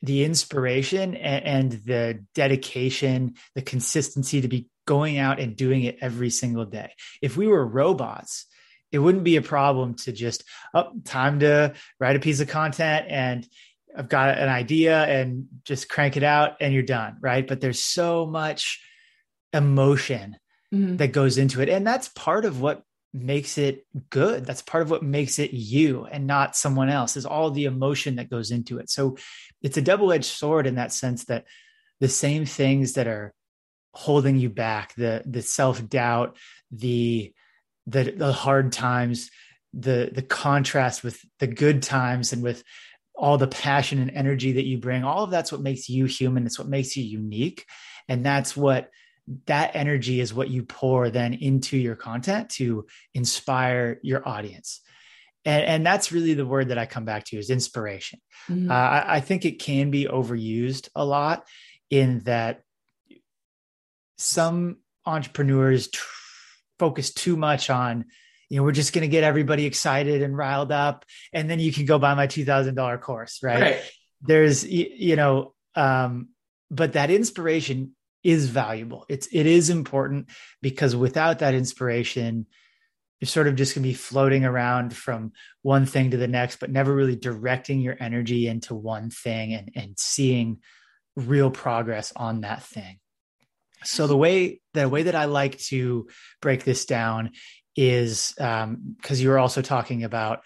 the 0.02 0.24
inspiration 0.24 1.14
and, 1.16 1.44
and 1.44 1.72
the 1.84 2.24
dedication 2.34 3.34
the 3.54 3.62
consistency 3.62 4.40
to 4.40 4.48
be 4.48 4.68
going 4.86 5.18
out 5.18 5.38
and 5.38 5.56
doing 5.56 5.84
it 5.84 5.98
every 6.00 6.30
single 6.30 6.64
day 6.64 6.92
if 7.20 7.36
we 7.36 7.46
were 7.46 7.66
robots 7.66 8.46
it 8.90 8.98
wouldn't 8.98 9.24
be 9.24 9.36
a 9.36 9.42
problem 9.42 9.94
to 9.94 10.12
just 10.12 10.44
oh 10.74 10.92
time 11.04 11.40
to 11.40 11.72
write 11.98 12.16
a 12.16 12.20
piece 12.20 12.40
of 12.40 12.48
content 12.48 13.06
and 13.08 13.46
I've 13.96 14.08
got 14.08 14.38
an 14.38 14.48
idea 14.48 15.04
and 15.04 15.48
just 15.64 15.88
crank 15.88 16.16
it 16.16 16.22
out 16.22 16.56
and 16.60 16.72
you're 16.72 16.82
done, 16.82 17.16
right? 17.20 17.46
But 17.46 17.60
there's 17.60 17.82
so 17.82 18.26
much 18.26 18.82
emotion 19.52 20.36
mm-hmm. 20.72 20.96
that 20.96 21.12
goes 21.12 21.38
into 21.38 21.60
it 21.60 21.68
and 21.68 21.86
that's 21.86 22.08
part 22.08 22.44
of 22.44 22.60
what 22.60 22.82
makes 23.12 23.58
it 23.58 23.86
good. 24.10 24.46
That's 24.46 24.62
part 24.62 24.82
of 24.82 24.90
what 24.90 25.02
makes 25.02 25.38
it 25.38 25.52
you 25.52 26.06
and 26.06 26.26
not 26.26 26.56
someone 26.56 26.88
else 26.88 27.16
is 27.16 27.26
all 27.26 27.50
the 27.50 27.66
emotion 27.66 28.16
that 28.16 28.30
goes 28.30 28.50
into 28.50 28.78
it. 28.78 28.88
So 28.90 29.16
it's 29.60 29.76
a 29.76 29.82
double-edged 29.82 30.24
sword 30.24 30.66
in 30.66 30.76
that 30.76 30.92
sense 30.92 31.24
that 31.26 31.44
the 32.00 32.08
same 32.08 32.46
things 32.46 32.94
that 32.94 33.06
are 33.06 33.34
holding 33.94 34.38
you 34.38 34.48
back, 34.48 34.94
the 34.94 35.22
the 35.26 35.42
self-doubt, 35.42 36.36
the 36.70 37.32
the 37.86 38.10
the 38.12 38.32
hard 38.32 38.72
times, 38.72 39.30
the 39.74 40.10
the 40.12 40.22
contrast 40.22 41.04
with 41.04 41.20
the 41.38 41.46
good 41.46 41.82
times 41.82 42.32
and 42.32 42.42
with 42.42 42.64
all 43.14 43.38
the 43.38 43.46
passion 43.46 43.98
and 43.98 44.10
energy 44.10 44.52
that 44.52 44.64
you 44.64 44.78
bring 44.78 45.04
all 45.04 45.24
of 45.24 45.30
that's 45.30 45.52
what 45.52 45.60
makes 45.60 45.88
you 45.88 46.06
human 46.06 46.46
it's 46.46 46.58
what 46.58 46.68
makes 46.68 46.96
you 46.96 47.04
unique 47.04 47.66
and 48.08 48.24
that's 48.24 48.56
what 48.56 48.88
that 49.46 49.74
energy 49.74 50.20
is 50.20 50.34
what 50.34 50.50
you 50.50 50.62
pour 50.64 51.10
then 51.10 51.34
into 51.34 51.76
your 51.76 51.94
content 51.94 52.50
to 52.50 52.86
inspire 53.14 53.98
your 54.02 54.26
audience 54.26 54.80
and, 55.44 55.64
and 55.64 55.86
that's 55.86 56.12
really 56.12 56.34
the 56.34 56.46
word 56.46 56.68
that 56.68 56.78
i 56.78 56.86
come 56.86 57.04
back 57.04 57.24
to 57.24 57.36
is 57.36 57.50
inspiration 57.50 58.20
mm-hmm. 58.48 58.70
uh, 58.70 58.74
I, 58.74 59.16
I 59.16 59.20
think 59.20 59.44
it 59.44 59.60
can 59.60 59.90
be 59.90 60.06
overused 60.06 60.88
a 60.94 61.04
lot 61.04 61.46
in 61.90 62.20
that 62.20 62.62
some 64.18 64.78
entrepreneurs 65.06 65.88
tr- 65.88 66.06
focus 66.78 67.12
too 67.12 67.36
much 67.36 67.70
on 67.70 68.06
you 68.48 68.56
know 68.56 68.64
we're 68.64 68.72
just 68.72 68.92
going 68.92 69.02
to 69.02 69.08
get 69.08 69.24
everybody 69.24 69.66
excited 69.66 70.20
and 70.20 70.36
riled 70.36 70.72
up 70.72 71.04
and 71.32 71.48
then 71.48 71.60
you 71.60 71.72
can 71.72 71.86
go 71.86 71.98
buy 71.98 72.14
my 72.14 72.26
$2000 72.26 73.00
course 73.00 73.40
right, 73.42 73.60
right. 73.60 73.90
there's 74.22 74.64
you 74.66 75.16
know 75.16 75.54
um 75.74 76.28
but 76.70 76.94
that 76.94 77.10
inspiration 77.10 77.92
is 78.22 78.48
valuable. 78.48 79.04
It's 79.08 79.28
it 79.32 79.46
is 79.46 79.70
important 79.70 80.28
because 80.60 80.94
without 80.94 81.40
that 81.40 81.54
inspiration 81.54 82.46
you're 83.20 83.28
sort 83.28 83.46
of 83.46 83.54
just 83.54 83.72
going 83.72 83.84
to 83.84 83.88
be 83.88 83.94
floating 83.94 84.44
around 84.44 84.96
from 84.96 85.30
one 85.62 85.86
thing 85.86 86.10
to 86.10 86.16
the 86.16 86.26
next 86.26 86.58
but 86.58 86.72
never 86.72 86.92
really 86.92 87.14
directing 87.14 87.80
your 87.80 87.96
energy 88.00 88.48
into 88.48 88.74
one 88.74 89.10
thing 89.10 89.54
and 89.54 89.70
and 89.76 89.98
seeing 89.98 90.58
real 91.16 91.50
progress 91.50 92.12
on 92.16 92.40
that 92.40 92.62
thing. 92.62 92.98
So 93.84 94.06
the 94.06 94.16
way 94.16 94.60
the 94.74 94.88
way 94.88 95.04
that 95.04 95.14
I 95.14 95.26
like 95.26 95.58
to 95.58 96.08
break 96.40 96.64
this 96.64 96.84
down 96.84 97.30
is 97.76 98.32
because 98.36 98.64
um, 98.64 98.96
you 99.08 99.28
were 99.28 99.38
also 99.38 99.62
talking 99.62 100.04
about 100.04 100.40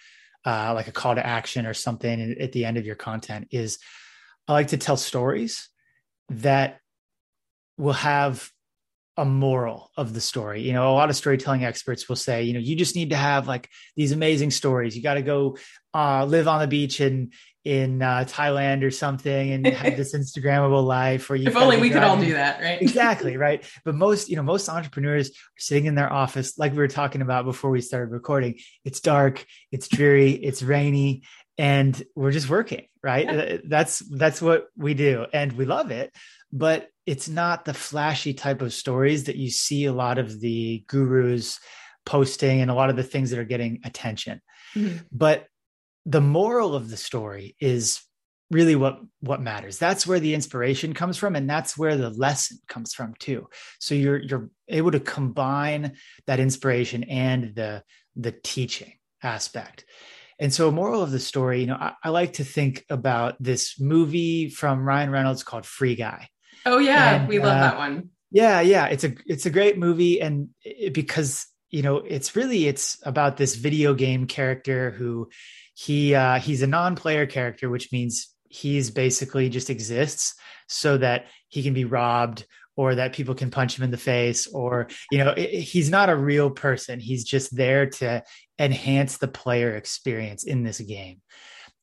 uh, 0.44 0.72
like 0.74 0.86
a 0.86 0.92
call 0.92 1.14
to 1.14 1.26
action 1.26 1.66
or 1.66 1.74
something 1.74 2.36
at 2.40 2.52
the 2.52 2.64
end 2.64 2.76
of 2.76 2.86
your 2.86 2.94
content 2.94 3.48
is 3.50 3.78
I 4.46 4.52
like 4.52 4.68
to 4.68 4.76
tell 4.76 4.96
stories 4.96 5.68
that 6.28 6.78
will 7.76 7.92
have 7.92 8.50
a 9.16 9.24
moral 9.24 9.90
of 9.96 10.12
the 10.12 10.20
story. 10.20 10.62
You 10.62 10.74
know, 10.74 10.90
a 10.90 10.94
lot 10.94 11.08
of 11.08 11.16
storytelling 11.16 11.64
experts 11.64 12.08
will 12.08 12.16
say, 12.16 12.42
you 12.42 12.52
know, 12.52 12.60
you 12.60 12.76
just 12.76 12.94
need 12.94 13.10
to 13.10 13.16
have 13.16 13.48
like 13.48 13.70
these 13.96 14.12
amazing 14.12 14.50
stories. 14.50 14.94
You 14.94 15.02
got 15.02 15.14
to 15.14 15.22
go 15.22 15.56
uh, 15.94 16.26
live 16.26 16.48
on 16.48 16.60
the 16.60 16.66
beach 16.66 17.00
in 17.00 17.30
in 17.64 18.00
uh, 18.00 18.24
Thailand 18.28 18.84
or 18.84 18.92
something 18.92 19.50
and 19.50 19.66
have 19.66 19.96
this 19.96 20.14
Instagrammable 20.16 20.86
life. 20.86 21.30
Or 21.30 21.36
you 21.36 21.48
if 21.48 21.56
only 21.56 21.78
we 21.78 21.90
could 21.90 22.02
all 22.02 22.18
do 22.18 22.34
that, 22.34 22.60
right? 22.60 22.80
exactly, 22.80 23.36
right. 23.38 23.64
But 23.84 23.94
most, 23.94 24.28
you 24.28 24.36
know, 24.36 24.42
most 24.42 24.68
entrepreneurs 24.68 25.30
are 25.30 25.32
sitting 25.58 25.86
in 25.86 25.94
their 25.94 26.12
office, 26.12 26.58
like 26.58 26.72
we 26.72 26.78
were 26.78 26.86
talking 26.86 27.22
about 27.22 27.44
before 27.44 27.70
we 27.70 27.80
started 27.80 28.12
recording. 28.12 28.58
It's 28.84 29.00
dark, 29.00 29.44
it's 29.72 29.88
dreary, 29.88 30.32
it's 30.32 30.62
rainy, 30.62 31.24
and 31.58 32.00
we're 32.14 32.32
just 32.32 32.48
working, 32.48 32.86
right? 33.02 33.24
Yeah. 33.24 33.56
That's 33.64 33.98
that's 33.98 34.42
what 34.42 34.66
we 34.76 34.94
do, 34.94 35.26
and 35.32 35.52
we 35.52 35.64
love 35.64 35.90
it 35.90 36.14
but 36.52 36.88
it's 37.06 37.28
not 37.28 37.64
the 37.64 37.74
flashy 37.74 38.34
type 38.34 38.60
of 38.60 38.72
stories 38.72 39.24
that 39.24 39.36
you 39.36 39.50
see 39.50 39.84
a 39.84 39.92
lot 39.92 40.18
of 40.18 40.40
the 40.40 40.84
gurus 40.88 41.60
posting 42.04 42.60
and 42.60 42.70
a 42.70 42.74
lot 42.74 42.90
of 42.90 42.96
the 42.96 43.02
things 43.02 43.30
that 43.30 43.38
are 43.38 43.44
getting 43.44 43.80
attention. 43.84 44.40
Mm-hmm. 44.74 44.98
But 45.12 45.46
the 46.04 46.20
moral 46.20 46.74
of 46.74 46.90
the 46.90 46.96
story 46.96 47.56
is 47.60 48.00
really 48.50 48.76
what 48.76 49.00
what 49.20 49.42
matters 49.42 49.76
that's 49.76 50.06
where 50.06 50.20
the 50.20 50.32
inspiration 50.32 50.94
comes 50.94 51.16
from 51.16 51.34
and 51.34 51.50
that's 51.50 51.76
where 51.76 51.96
the 51.96 52.10
lesson 52.10 52.56
comes 52.68 52.94
from 52.94 53.12
too 53.18 53.48
so 53.80 53.92
you're 53.92 54.18
you're 54.18 54.48
able 54.68 54.92
to 54.92 55.00
combine 55.00 55.96
that 56.28 56.38
inspiration 56.38 57.02
and 57.04 57.56
the 57.56 57.82
the 58.14 58.30
teaching 58.30 58.92
aspect 59.24 59.84
and 60.38 60.54
so 60.54 60.68
a 60.68 60.72
moral 60.72 61.02
of 61.02 61.10
the 61.10 61.18
story 61.18 61.60
you 61.60 61.66
know 61.66 61.74
I, 61.74 61.94
I 62.04 62.10
like 62.10 62.34
to 62.34 62.44
think 62.44 62.84
about 62.88 63.34
this 63.40 63.80
movie 63.80 64.48
from 64.48 64.86
ryan 64.86 65.10
reynolds 65.10 65.42
called 65.42 65.66
free 65.66 65.96
guy 65.96 66.28
Oh 66.66 66.78
yeah, 66.78 67.14
and, 67.14 67.28
we 67.28 67.38
love 67.38 67.56
uh, 67.56 67.60
that 67.60 67.78
one. 67.78 68.10
Yeah, 68.30 68.60
yeah, 68.60 68.86
it's 68.86 69.04
a 69.04 69.14
it's 69.24 69.46
a 69.46 69.50
great 69.50 69.78
movie, 69.78 70.20
and 70.20 70.50
it, 70.62 70.92
because 70.92 71.46
you 71.70 71.82
know 71.82 71.98
it's 71.98 72.34
really 72.34 72.66
it's 72.66 72.98
about 73.04 73.36
this 73.36 73.54
video 73.54 73.94
game 73.94 74.26
character 74.26 74.90
who 74.90 75.28
he 75.74 76.14
uh, 76.14 76.40
he's 76.40 76.62
a 76.62 76.66
non-player 76.66 77.26
character, 77.26 77.70
which 77.70 77.92
means 77.92 78.34
he's 78.48 78.90
basically 78.90 79.48
just 79.48 79.70
exists 79.70 80.34
so 80.68 80.98
that 80.98 81.26
he 81.48 81.62
can 81.62 81.72
be 81.72 81.84
robbed 81.84 82.44
or 82.76 82.96
that 82.96 83.12
people 83.12 83.34
can 83.34 83.50
punch 83.50 83.78
him 83.78 83.84
in 83.84 83.90
the 83.90 83.96
face 83.96 84.46
or 84.48 84.88
you 85.10 85.18
know 85.18 85.30
it, 85.30 85.50
he's 85.50 85.88
not 85.88 86.10
a 86.10 86.16
real 86.16 86.50
person. 86.50 86.98
He's 86.98 87.24
just 87.24 87.56
there 87.56 87.86
to 87.86 88.24
enhance 88.58 89.18
the 89.18 89.28
player 89.28 89.76
experience 89.76 90.42
in 90.42 90.64
this 90.64 90.80
game. 90.80 91.20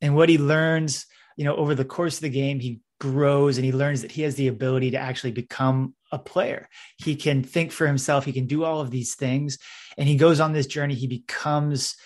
And 0.01 0.13
what 0.13 0.27
he 0.27 0.37
learns 0.37 1.05
you 1.37 1.45
know 1.45 1.55
over 1.55 1.73
the 1.73 1.85
course 1.85 2.17
of 2.17 2.21
the 2.21 2.29
game 2.29 2.59
he 2.59 2.81
grows 3.03 3.57
and 3.57 3.65
he 3.65 3.73
learns 3.73 4.01
that 4.01 4.13
he 4.13 4.21
has 4.21 4.35
the 4.35 4.47
ability 4.47 4.91
to 4.91 4.97
actually 4.97 5.33
become 5.33 5.93
a 6.09 6.17
player. 6.17 6.69
He 6.97 7.17
can 7.17 7.43
think 7.43 7.73
for 7.73 7.85
himself, 7.85 8.23
he 8.23 8.31
can 8.31 8.47
do 8.47 8.63
all 8.63 8.79
of 8.79 8.91
these 8.91 9.15
things. 9.15 9.57
And 9.97 10.07
he 10.07 10.15
goes 10.15 10.39
on 10.39 10.53
this 10.53 10.67
journey. 10.67 10.95
He 10.95 11.07
becomes 11.07 11.97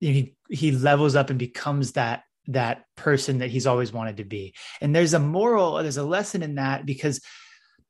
you 0.00 0.08
know, 0.08 0.14
he 0.14 0.34
he 0.48 0.72
levels 0.72 1.14
up 1.14 1.30
and 1.30 1.38
becomes 1.38 1.92
that 1.92 2.24
that 2.48 2.84
person 2.96 3.38
that 3.38 3.50
he's 3.50 3.68
always 3.68 3.92
wanted 3.92 4.16
to 4.16 4.24
be. 4.24 4.54
And 4.80 4.92
there's 4.92 5.14
a 5.14 5.20
moral, 5.20 5.74
there's 5.74 5.98
a 5.98 6.02
lesson 6.02 6.42
in 6.42 6.56
that 6.56 6.84
because 6.84 7.20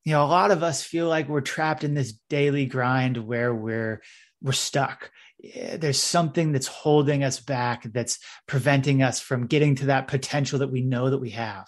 you 0.05 0.13
know, 0.13 0.23
a 0.23 0.27
lot 0.27 0.51
of 0.51 0.61
us 0.61 0.83
feel 0.83 1.07
like 1.07 1.27
we're 1.27 1.41
trapped 1.41 1.83
in 1.83 1.95
this 1.95 2.13
daily 2.29 2.67
grind 2.67 3.17
where 3.17 3.55
we're 3.55 4.03
we're 4.39 4.51
stuck. 4.51 5.09
Eh, 5.43 5.77
there's 5.77 5.99
something 5.99 6.51
that's 6.51 6.67
holding 6.67 7.23
us 7.23 7.39
back 7.39 7.83
that's 7.91 8.19
preventing 8.47 9.01
us 9.01 9.19
from 9.19 9.47
getting 9.47 9.73
to 9.77 9.87
that 9.87 10.07
potential 10.07 10.59
that 10.59 10.71
we 10.71 10.81
know 10.81 11.09
that 11.09 11.17
we 11.17 11.31
have 11.31 11.65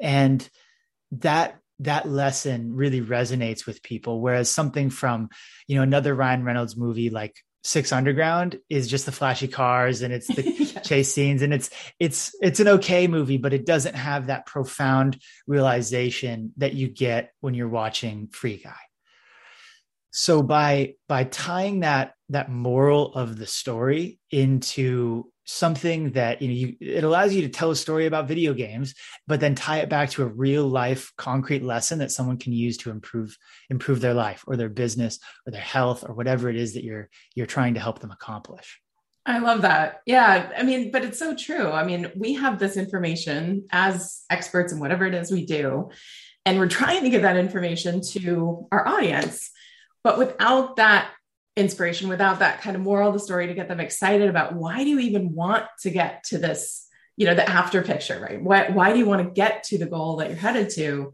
and 0.00 0.48
that 1.12 1.58
that 1.80 2.08
lesson 2.08 2.74
really 2.74 3.00
resonates 3.00 3.66
with 3.66 3.82
people 3.82 4.20
whereas 4.20 4.50
something 4.50 4.90
from 4.90 5.28
you 5.66 5.76
know 5.76 5.82
another 5.82 6.14
ryan 6.14 6.44
reynolds 6.44 6.76
movie 6.76 7.10
like 7.10 7.36
six 7.64 7.92
underground 7.92 8.58
is 8.68 8.88
just 8.88 9.06
the 9.06 9.12
flashy 9.12 9.48
cars 9.48 10.02
and 10.02 10.12
it's 10.12 10.26
the 10.28 10.42
yeah. 10.74 10.80
chase 10.80 11.12
scenes 11.12 11.42
and 11.42 11.52
it's 11.52 11.70
it's 11.98 12.34
it's 12.40 12.60
an 12.60 12.68
okay 12.68 13.06
movie 13.06 13.36
but 13.36 13.52
it 13.52 13.66
doesn't 13.66 13.94
have 13.94 14.26
that 14.26 14.46
profound 14.46 15.20
realization 15.46 16.52
that 16.56 16.74
you 16.74 16.88
get 16.88 17.32
when 17.40 17.54
you're 17.54 17.68
watching 17.68 18.28
free 18.28 18.56
guy 18.56 18.74
so 20.10 20.42
by 20.42 20.94
by 21.08 21.24
tying 21.24 21.80
that 21.80 22.14
that 22.28 22.50
moral 22.50 23.12
of 23.14 23.36
the 23.36 23.46
story 23.46 24.18
into 24.30 25.30
something 25.50 26.10
that 26.10 26.42
you 26.42 26.48
know 26.48 26.54
you, 26.54 26.76
it 26.78 27.04
allows 27.04 27.32
you 27.32 27.40
to 27.40 27.48
tell 27.48 27.70
a 27.70 27.76
story 27.76 28.04
about 28.04 28.28
video 28.28 28.52
games 28.52 28.94
but 29.26 29.40
then 29.40 29.54
tie 29.54 29.78
it 29.78 29.88
back 29.88 30.10
to 30.10 30.22
a 30.22 30.26
real 30.26 30.68
life 30.68 31.10
concrete 31.16 31.62
lesson 31.62 32.00
that 32.00 32.12
someone 32.12 32.36
can 32.36 32.52
use 32.52 32.76
to 32.76 32.90
improve 32.90 33.34
improve 33.70 34.02
their 34.02 34.12
life 34.12 34.44
or 34.46 34.58
their 34.58 34.68
business 34.68 35.18
or 35.46 35.50
their 35.50 35.60
health 35.62 36.04
or 36.06 36.12
whatever 36.12 36.50
it 36.50 36.56
is 36.56 36.74
that 36.74 36.84
you're 36.84 37.08
you're 37.34 37.46
trying 37.46 37.72
to 37.72 37.80
help 37.80 37.98
them 38.00 38.10
accomplish 38.10 38.78
I 39.26 39.40
love 39.40 39.60
that. 39.60 40.00
Yeah. 40.06 40.50
I 40.56 40.62
mean, 40.62 40.90
but 40.90 41.04
it's 41.04 41.18
so 41.18 41.36
true. 41.36 41.70
I 41.70 41.84
mean, 41.84 42.10
we 42.16 42.32
have 42.34 42.58
this 42.58 42.78
information 42.78 43.66
as 43.70 44.24
experts 44.30 44.72
in 44.72 44.80
whatever 44.80 45.04
it 45.04 45.12
is 45.12 45.30
we 45.30 45.44
do, 45.44 45.90
and 46.46 46.58
we're 46.58 46.66
trying 46.66 47.02
to 47.02 47.10
give 47.10 47.20
that 47.20 47.36
information 47.36 48.00
to 48.12 48.66
our 48.72 48.88
audience. 48.88 49.50
But 50.02 50.16
without 50.16 50.76
that 50.76 51.10
inspiration 51.58 52.08
without 52.08 52.38
that 52.38 52.60
kind 52.60 52.76
of 52.76 52.82
moral 52.82 53.08
of 53.08 53.14
the 53.14 53.20
story 53.20 53.48
to 53.48 53.54
get 53.54 53.68
them 53.68 53.80
excited 53.80 54.28
about 54.28 54.54
why 54.54 54.84
do 54.84 54.90
you 54.90 55.00
even 55.00 55.34
want 55.34 55.64
to 55.80 55.90
get 55.90 56.22
to 56.24 56.38
this 56.38 56.86
you 57.16 57.26
know 57.26 57.34
the 57.34 57.48
after 57.48 57.82
picture 57.82 58.20
right? 58.20 58.40
Why, 58.40 58.68
why 58.70 58.92
do 58.92 58.98
you 58.98 59.06
want 59.06 59.24
to 59.24 59.30
get 59.30 59.64
to 59.64 59.78
the 59.78 59.86
goal 59.86 60.16
that 60.16 60.28
you're 60.28 60.38
headed 60.38 60.70
to? 60.70 61.12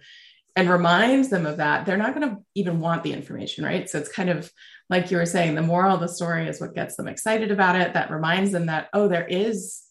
And 0.56 0.70
reminds 0.70 1.30
them 1.30 1.46
of 1.46 1.56
that. 1.56 1.84
They're 1.84 1.96
not 1.96 2.14
going 2.14 2.30
to 2.30 2.36
even 2.54 2.78
want 2.78 3.02
the 3.02 3.12
information 3.12 3.64
right? 3.64 3.90
So 3.90 3.98
it's 3.98 4.12
kind 4.12 4.30
of 4.30 4.52
like 4.88 5.10
you 5.10 5.16
were 5.16 5.26
saying 5.26 5.56
the 5.56 5.62
moral 5.62 5.94
of 5.94 6.00
the 6.00 6.06
story 6.06 6.46
is 6.46 6.60
what 6.60 6.76
gets 6.76 6.94
them 6.94 7.08
excited 7.08 7.50
about 7.50 7.74
it 7.74 7.94
that 7.94 8.12
reminds 8.12 8.52
them 8.52 8.66
that 8.66 8.88
oh 8.92 9.08
there 9.08 9.26
is 9.26 9.82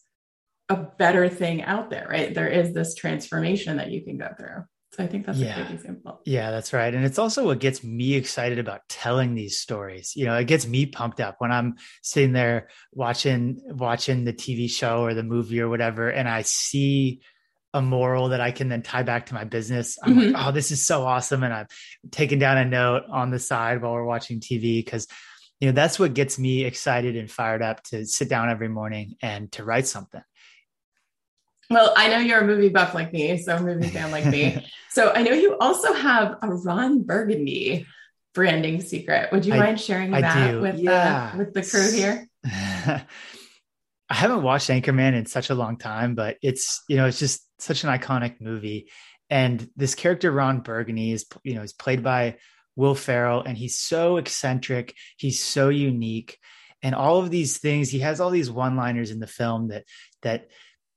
a 0.70 0.76
better 0.76 1.28
thing 1.28 1.62
out 1.62 1.90
there 1.90 2.06
right? 2.08 2.32
There 2.32 2.48
is 2.48 2.72
this 2.72 2.94
transformation 2.94 3.76
that 3.76 3.90
you 3.90 4.02
can 4.02 4.16
go 4.16 4.30
through 4.38 4.64
so 4.94 5.02
I 5.02 5.08
think 5.08 5.26
that's 5.26 5.38
yeah. 5.38 5.58
a 5.58 5.64
great 5.64 5.74
example. 5.74 6.20
Yeah, 6.24 6.52
that's 6.52 6.72
right. 6.72 6.94
And 6.94 7.04
it's 7.04 7.18
also 7.18 7.46
what 7.46 7.58
gets 7.58 7.82
me 7.82 8.14
excited 8.14 8.60
about 8.60 8.88
telling 8.88 9.34
these 9.34 9.58
stories. 9.58 10.12
You 10.14 10.26
know, 10.26 10.36
it 10.36 10.44
gets 10.44 10.66
me 10.66 10.86
pumped 10.86 11.20
up 11.20 11.36
when 11.38 11.50
I'm 11.50 11.74
sitting 12.02 12.32
there 12.32 12.68
watching 12.92 13.60
watching 13.66 14.24
the 14.24 14.32
TV 14.32 14.70
show 14.70 15.02
or 15.02 15.14
the 15.14 15.24
movie 15.24 15.60
or 15.60 15.68
whatever, 15.68 16.08
and 16.08 16.28
I 16.28 16.42
see 16.42 17.22
a 17.72 17.82
moral 17.82 18.28
that 18.28 18.40
I 18.40 18.52
can 18.52 18.68
then 18.68 18.82
tie 18.82 19.02
back 19.02 19.26
to 19.26 19.34
my 19.34 19.42
business. 19.42 19.98
I'm 20.00 20.14
mm-hmm. 20.14 20.32
like, 20.32 20.46
oh, 20.46 20.52
this 20.52 20.70
is 20.70 20.86
so 20.86 21.04
awesome. 21.04 21.42
And 21.42 21.52
I'm 21.52 21.66
taking 22.12 22.38
down 22.38 22.56
a 22.56 22.64
note 22.64 23.02
on 23.10 23.30
the 23.30 23.40
side 23.40 23.82
while 23.82 23.94
we're 23.94 24.04
watching 24.04 24.38
TV 24.38 24.84
because 24.84 25.08
you 25.58 25.68
know 25.68 25.72
that's 25.72 25.98
what 25.98 26.14
gets 26.14 26.38
me 26.38 26.64
excited 26.64 27.16
and 27.16 27.28
fired 27.28 27.62
up 27.62 27.82
to 27.84 28.06
sit 28.06 28.28
down 28.28 28.48
every 28.48 28.68
morning 28.68 29.16
and 29.20 29.50
to 29.52 29.64
write 29.64 29.88
something. 29.88 30.22
Well, 31.70 31.92
I 31.96 32.08
know 32.08 32.18
you're 32.18 32.40
a 32.40 32.46
movie 32.46 32.68
buff 32.68 32.94
like 32.94 33.12
me, 33.12 33.36
so 33.38 33.56
a 33.56 33.60
movie 33.60 33.88
fan 33.88 34.10
like 34.10 34.26
me. 34.26 34.66
so 34.90 35.12
I 35.12 35.22
know 35.22 35.32
you 35.32 35.56
also 35.58 35.92
have 35.92 36.36
a 36.42 36.48
Ron 36.48 37.02
Burgundy 37.02 37.86
branding 38.34 38.80
secret. 38.80 39.32
Would 39.32 39.46
you 39.46 39.54
I, 39.54 39.58
mind 39.58 39.80
sharing 39.80 40.10
that 40.10 40.60
with 40.60 40.78
yeah. 40.78 41.32
the 41.32 41.38
with 41.38 41.54
the 41.54 41.62
crew 41.62 41.90
here? 41.90 42.28
I 42.44 44.14
haven't 44.14 44.42
watched 44.42 44.68
Anchorman 44.68 45.14
in 45.14 45.26
such 45.26 45.50
a 45.50 45.54
long 45.54 45.78
time, 45.78 46.14
but 46.14 46.36
it's 46.42 46.82
you 46.88 46.96
know 46.96 47.06
it's 47.06 47.18
just 47.18 47.46
such 47.58 47.84
an 47.84 47.90
iconic 47.90 48.40
movie. 48.40 48.90
And 49.30 49.68
this 49.76 49.94
character 49.94 50.30
Ron 50.30 50.60
Burgundy 50.60 51.12
is 51.12 51.24
you 51.42 51.54
know 51.54 51.62
is 51.62 51.72
played 51.72 52.02
by 52.02 52.36
Will 52.76 52.94
Ferrell, 52.94 53.42
and 53.42 53.56
he's 53.56 53.78
so 53.78 54.18
eccentric. 54.18 54.94
He's 55.16 55.42
so 55.42 55.70
unique, 55.70 56.38
and 56.82 56.94
all 56.94 57.20
of 57.20 57.30
these 57.30 57.58
things. 57.58 57.88
He 57.88 58.00
has 58.00 58.20
all 58.20 58.30
these 58.30 58.50
one-liners 58.50 59.10
in 59.10 59.20
the 59.20 59.26
film 59.26 59.68
that 59.68 59.84
that 60.22 60.48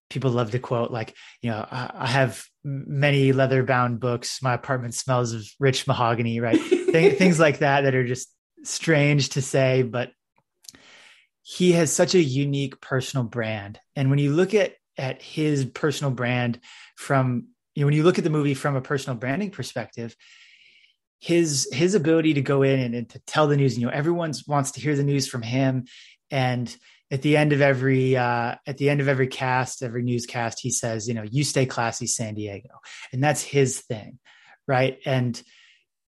people 0.10 0.32
love 0.32 0.52
to 0.52 0.60
quote 0.60 0.92
like 0.92 1.16
you 1.42 1.50
know 1.50 1.66
I, 1.70 1.92
I 1.94 2.08
have 2.08 2.44
many 2.64 3.34
leather 3.34 3.64
bound 3.64 4.00
books. 4.00 4.42
My 4.42 4.54
apartment 4.54 4.94
smells 4.94 5.34
of 5.34 5.44
rich 5.60 5.88
mahogany 5.88 6.40
right? 6.40 6.60
Th- 6.70 7.18
things 7.18 7.40
like 7.40 7.60
that 7.60 7.82
that 7.82 7.96
are 7.96 8.08
just 8.08 8.34
strange 8.64 9.30
to 9.30 9.42
say 9.42 9.84
but 9.84 10.12
he 11.50 11.72
has 11.72 11.94
such 11.94 12.14
a 12.14 12.22
unique 12.22 12.82
personal 12.82 13.24
brand. 13.24 13.80
And 13.96 14.10
when 14.10 14.20
you 14.20 14.34
look 14.34 14.54
at 14.54 14.74
at 14.98 15.22
his 15.22 15.64
personal 15.64 16.12
brand 16.12 16.60
from 16.96 17.48
you 17.76 17.82
know 17.82 17.88
when 17.88 17.96
you 17.96 18.04
look 18.04 18.18
at 18.18 18.24
the 18.24 18.30
movie 18.30 18.54
from 18.54 18.76
a 18.76 18.82
personal 18.82 19.18
branding 19.18 19.52
perspective 19.52 20.16
his 21.20 21.70
his 21.72 21.96
ability 21.96 22.34
to 22.34 22.42
go 22.42 22.64
in 22.64 22.80
and, 22.80 22.96
and 22.96 23.10
to 23.10 23.20
tell 23.20 23.48
the 23.48 23.56
news 23.58 23.78
you 23.78 23.86
know 23.86 23.92
everyone 23.92 24.34
wants 24.48 24.72
to 24.72 24.82
hear 24.82 24.96
the 24.96 25.04
news 25.04 25.28
from 25.28 25.42
him. 25.42 25.86
And 26.30 26.76
at 27.10 27.22
the 27.22 27.38
end 27.38 27.54
of 27.54 27.62
every 27.62 28.18
uh, 28.18 28.56
at 28.66 28.78
the 28.78 28.90
end 28.90 29.02
of 29.02 29.08
every 29.08 29.28
cast, 29.28 29.82
every 29.82 30.04
newscast, 30.04 30.60
he 30.62 30.70
says, 30.70 31.08
you 31.08 31.14
know, 31.14 31.24
you 31.24 31.44
stay 31.44 31.66
classy, 31.66 32.08
San 32.08 32.34
Diego, 32.34 32.70
and 33.14 33.24
that's 33.24 33.42
his 33.42 33.80
thing, 33.82 34.20
right? 34.68 35.00
And 35.06 35.42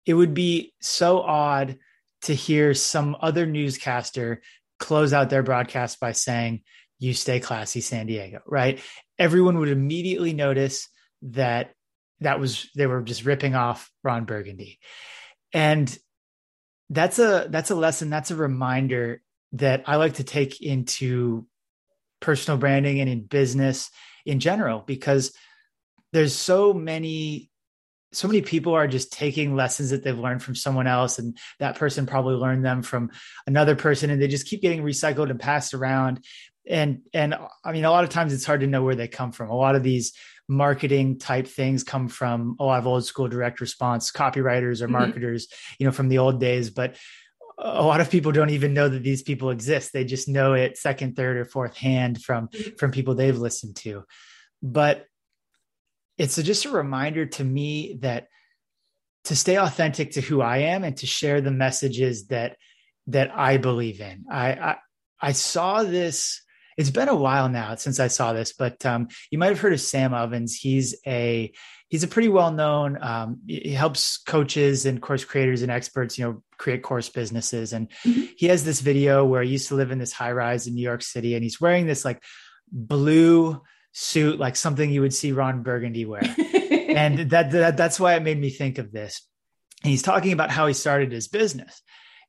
it 0.04 0.14
would 0.14 0.34
be 0.34 0.72
so 0.80 1.20
odd 1.20 1.78
to 2.22 2.34
hear 2.34 2.74
some 2.74 3.16
other 3.20 3.46
newscaster 3.46 4.42
close 4.78 5.12
out 5.12 5.30
their 5.30 5.42
broadcast 5.42 6.00
by 6.00 6.12
saying, 6.12 6.62
"You 6.98 7.14
stay 7.14 7.38
classy, 7.38 7.80
San 7.80 8.06
Diego," 8.06 8.40
right? 8.46 8.80
Everyone 9.18 9.58
would 9.58 9.68
immediately 9.68 10.32
notice 10.32 10.88
that 11.22 11.72
that 12.20 12.40
was 12.40 12.68
they 12.74 12.86
were 12.86 13.02
just 13.02 13.24
ripping 13.24 13.54
off 13.54 13.90
Ron 14.02 14.24
Burgundy, 14.24 14.80
and 15.52 15.96
that's 16.88 17.20
a 17.20 17.46
that's 17.48 17.70
a 17.70 17.76
lesson 17.76 18.10
that's 18.10 18.32
a 18.32 18.36
reminder 18.36 19.22
that 19.52 19.82
i 19.86 19.96
like 19.96 20.14
to 20.14 20.24
take 20.24 20.60
into 20.60 21.46
personal 22.20 22.58
branding 22.58 23.00
and 23.00 23.08
in 23.08 23.22
business 23.22 23.90
in 24.26 24.40
general 24.40 24.82
because 24.86 25.32
there's 26.12 26.34
so 26.34 26.72
many 26.72 27.50
so 28.12 28.26
many 28.26 28.42
people 28.42 28.74
are 28.74 28.88
just 28.88 29.12
taking 29.12 29.54
lessons 29.54 29.90
that 29.90 30.02
they've 30.02 30.18
learned 30.18 30.42
from 30.42 30.54
someone 30.54 30.86
else 30.86 31.18
and 31.18 31.38
that 31.60 31.76
person 31.76 32.06
probably 32.06 32.34
learned 32.34 32.64
them 32.64 32.82
from 32.82 33.10
another 33.46 33.76
person 33.76 34.10
and 34.10 34.20
they 34.20 34.28
just 34.28 34.46
keep 34.46 34.60
getting 34.60 34.82
recycled 34.82 35.30
and 35.30 35.40
passed 35.40 35.74
around 35.74 36.24
and 36.68 37.02
and 37.14 37.34
i 37.64 37.72
mean 37.72 37.84
a 37.84 37.90
lot 37.90 38.04
of 38.04 38.10
times 38.10 38.32
it's 38.32 38.44
hard 38.44 38.60
to 38.60 38.66
know 38.66 38.82
where 38.82 38.94
they 38.94 39.08
come 39.08 39.32
from 39.32 39.48
a 39.48 39.56
lot 39.56 39.74
of 39.74 39.82
these 39.82 40.12
marketing 40.48 41.18
type 41.18 41.46
things 41.46 41.84
come 41.84 42.08
from 42.08 42.56
a 42.58 42.64
lot 42.64 42.80
of 42.80 42.86
old 42.86 43.04
school 43.04 43.28
direct 43.28 43.60
response 43.60 44.10
copywriters 44.10 44.82
or 44.82 44.86
mm-hmm. 44.86 44.94
marketers 44.94 45.48
you 45.78 45.86
know 45.86 45.92
from 45.92 46.08
the 46.08 46.18
old 46.18 46.40
days 46.40 46.70
but 46.70 46.96
a 47.62 47.84
lot 47.84 48.00
of 48.00 48.10
people 48.10 48.32
don't 48.32 48.50
even 48.50 48.72
know 48.72 48.88
that 48.88 49.02
these 49.02 49.22
people 49.22 49.50
exist 49.50 49.92
they 49.92 50.04
just 50.04 50.28
know 50.28 50.54
it 50.54 50.78
second 50.78 51.14
third 51.14 51.36
or 51.36 51.44
fourth 51.44 51.76
hand 51.76 52.22
from 52.22 52.48
mm-hmm. 52.48 52.76
from 52.76 52.90
people 52.90 53.14
they've 53.14 53.38
listened 53.38 53.76
to 53.76 54.04
but 54.62 55.06
it's 56.20 56.36
a, 56.36 56.42
just 56.42 56.66
a 56.66 56.70
reminder 56.70 57.24
to 57.24 57.42
me 57.42 57.98
that 58.00 58.28
to 59.24 59.36
stay 59.36 59.56
authentic 59.56 60.12
to 60.12 60.20
who 60.20 60.40
I 60.40 60.58
am 60.58 60.84
and 60.84 60.96
to 60.98 61.06
share 61.06 61.40
the 61.40 61.50
messages 61.50 62.26
that 62.26 62.56
that 63.06 63.30
I 63.34 63.56
believe 63.56 64.00
in. 64.00 64.24
I 64.30 64.52
I, 64.52 64.76
I 65.20 65.32
saw 65.32 65.82
this. 65.82 66.42
It's 66.80 66.88
been 66.88 67.10
a 67.10 67.14
while 67.14 67.50
now 67.50 67.74
since 67.74 68.00
I 68.00 68.08
saw 68.08 68.32
this, 68.32 68.54
but 68.54 68.86
um, 68.86 69.08
you 69.30 69.36
might 69.36 69.50
have 69.50 69.60
heard 69.60 69.74
of 69.74 69.82
Sam 69.82 70.14
Ovens. 70.14 70.54
He's 70.54 70.94
a 71.06 71.52
he's 71.90 72.04
a 72.04 72.08
pretty 72.08 72.30
well 72.30 72.52
known. 72.52 72.96
Um, 73.02 73.40
he 73.46 73.72
helps 73.72 74.16
coaches 74.16 74.86
and 74.86 75.02
course 75.02 75.22
creators 75.22 75.60
and 75.60 75.70
experts, 75.70 76.18
you 76.18 76.24
know, 76.24 76.42
create 76.56 76.82
course 76.82 77.10
businesses. 77.10 77.74
And 77.74 77.90
mm-hmm. 78.02 78.32
he 78.34 78.46
has 78.46 78.64
this 78.64 78.80
video 78.80 79.26
where 79.26 79.42
he 79.42 79.50
used 79.50 79.68
to 79.68 79.74
live 79.74 79.90
in 79.90 79.98
this 79.98 80.12
high 80.12 80.32
rise 80.32 80.66
in 80.66 80.74
New 80.74 80.80
York 80.80 81.02
City, 81.02 81.34
and 81.34 81.44
he's 81.44 81.60
wearing 81.60 81.86
this 81.86 82.02
like 82.02 82.22
blue 82.72 83.60
suit, 83.92 84.38
like 84.38 84.56
something 84.56 84.88
you 84.88 85.02
would 85.02 85.12
see 85.12 85.32
Ron 85.32 85.62
Burgundy 85.62 86.06
wear. 86.06 86.22
and 86.38 87.30
that, 87.30 87.50
that 87.50 87.76
that's 87.76 88.00
why 88.00 88.14
it 88.14 88.22
made 88.22 88.40
me 88.40 88.48
think 88.48 88.78
of 88.78 88.90
this. 88.90 89.20
And 89.82 89.90
he's 89.90 90.02
talking 90.02 90.32
about 90.32 90.50
how 90.50 90.66
he 90.66 90.72
started 90.72 91.12
his 91.12 91.28
business. 91.28 91.82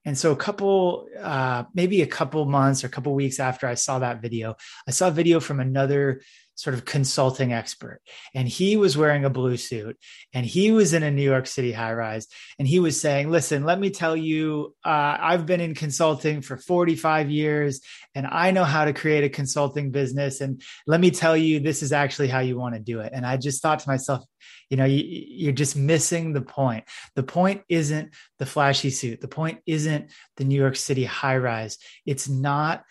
And 0.04 0.18
so 0.18 0.32
a 0.32 0.36
couple, 0.36 1.08
uh, 1.20 1.64
maybe 1.74 2.02
a 2.02 2.08
couple 2.08 2.44
months 2.46 2.84
or 2.84 2.88
a 2.88 2.90
couple 2.90 3.14
weeks 3.14 3.40
after 3.40 3.68
I 3.68 3.76
saw 3.76 4.00
that 4.00 4.22
video, 4.22 4.56
I 4.88 4.92
saw 4.92 5.10
a 5.10 5.12
video 5.12 5.40
from 5.40 5.60
another 5.60 6.22
sort 6.62 6.76
of 6.76 6.86
consulting 6.86 7.52
expert. 7.54 8.00
And 8.36 8.48
he 8.48 8.78
was 8.78 8.96
wearing 8.96 9.26
a 9.26 9.32
blue 9.32 9.58
suit 9.58 9.98
and 10.32 10.46
he 10.46 10.72
was 10.72 10.94
in 10.94 11.02
a 11.02 11.10
New 11.10 11.24
York 11.24 11.48
City 11.48 11.72
high 11.72 11.94
rise. 11.94 12.28
And 12.60 12.68
he 12.68 12.80
was 12.80 13.02
saying, 13.02 13.32
Listen, 13.32 13.64
let 13.64 13.80
me 13.80 13.90
tell 13.90 14.16
you, 14.16 14.76
uh, 14.86 15.18
I've 15.20 15.48
been 15.48 15.60
in 15.60 15.74
consulting 15.74 16.42
for 16.42 16.58
45 16.58 17.32
years 17.32 17.82
and 18.14 18.28
I 18.28 18.52
know 18.52 18.64
how 18.64 18.86
to 18.86 18.94
create 18.94 19.24
a 19.24 19.30
consulting 19.30 19.90
business. 19.90 20.40
And 20.40 20.62
let 20.86 21.00
me 21.00 21.10
tell 21.10 21.36
you, 21.36 21.60
this 21.60 21.82
is 21.82 21.92
actually 21.92 22.28
how 22.28 22.42
you 22.42 22.60
want 22.60 22.76
to 22.76 22.80
do 22.80 23.00
it. 23.00 23.12
And 23.12 23.26
I 23.26 23.38
just 23.38 23.64
thought 23.64 23.80
to 23.80 23.90
myself, 23.90 24.24
you 24.70 24.78
know, 24.78 24.86
you, 24.86 25.04
you're 25.04 25.52
just 25.52 25.76
missing 25.76 26.32
the 26.32 26.42
point. 26.42 26.84
The 27.16 27.24
point 27.24 27.64
isn't 27.70 28.14
the 28.38 28.46
flashy 28.46 28.92
suit. 28.92 29.20
The 29.20 29.28
point 29.28 29.62
isn't 29.66 30.12
the 30.38 30.44
New 30.44 30.60
York 30.60 30.76
City 30.76 31.06
high 31.06 31.38
rise. 31.38 31.80
It's 32.06 32.30
not 32.30 32.84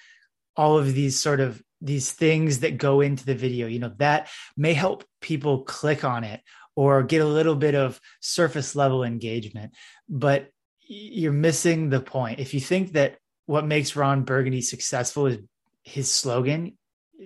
all 0.57 0.77
of 0.77 0.93
these 0.93 1.19
sort 1.19 1.39
of 1.39 1.63
these 1.81 2.13
things 2.13 2.61
that 2.61 2.77
go 2.77 3.01
into 3.01 3.25
the 3.25 3.35
video 3.35 3.67
you 3.67 3.79
know 3.79 3.93
that 3.99 4.29
may 4.57 4.75
help 4.75 5.05
people 5.21 5.63
click 5.63 6.05
on 6.05 6.25
it 6.25 6.41
or 6.77 7.03
get 7.03 7.21
a 7.21 7.27
little 7.27 7.57
bit 7.57 7.75
of 7.75 8.01
surface 8.21 8.75
level 8.75 9.05
engagement. 9.05 9.73
But 10.09 10.49
you're 10.83 11.33
missing 11.33 11.91
the 11.91 12.01
point. 12.01 12.41
If 12.41 12.55
you 12.55 12.61
think 12.61 12.93
that 12.93 13.19
what 13.47 13.67
makes 13.67 13.97
ron 13.97 14.23
burgundy 14.23 14.61
successful 14.61 15.27
is 15.27 15.39
his 15.83 16.13
slogan 16.13 16.77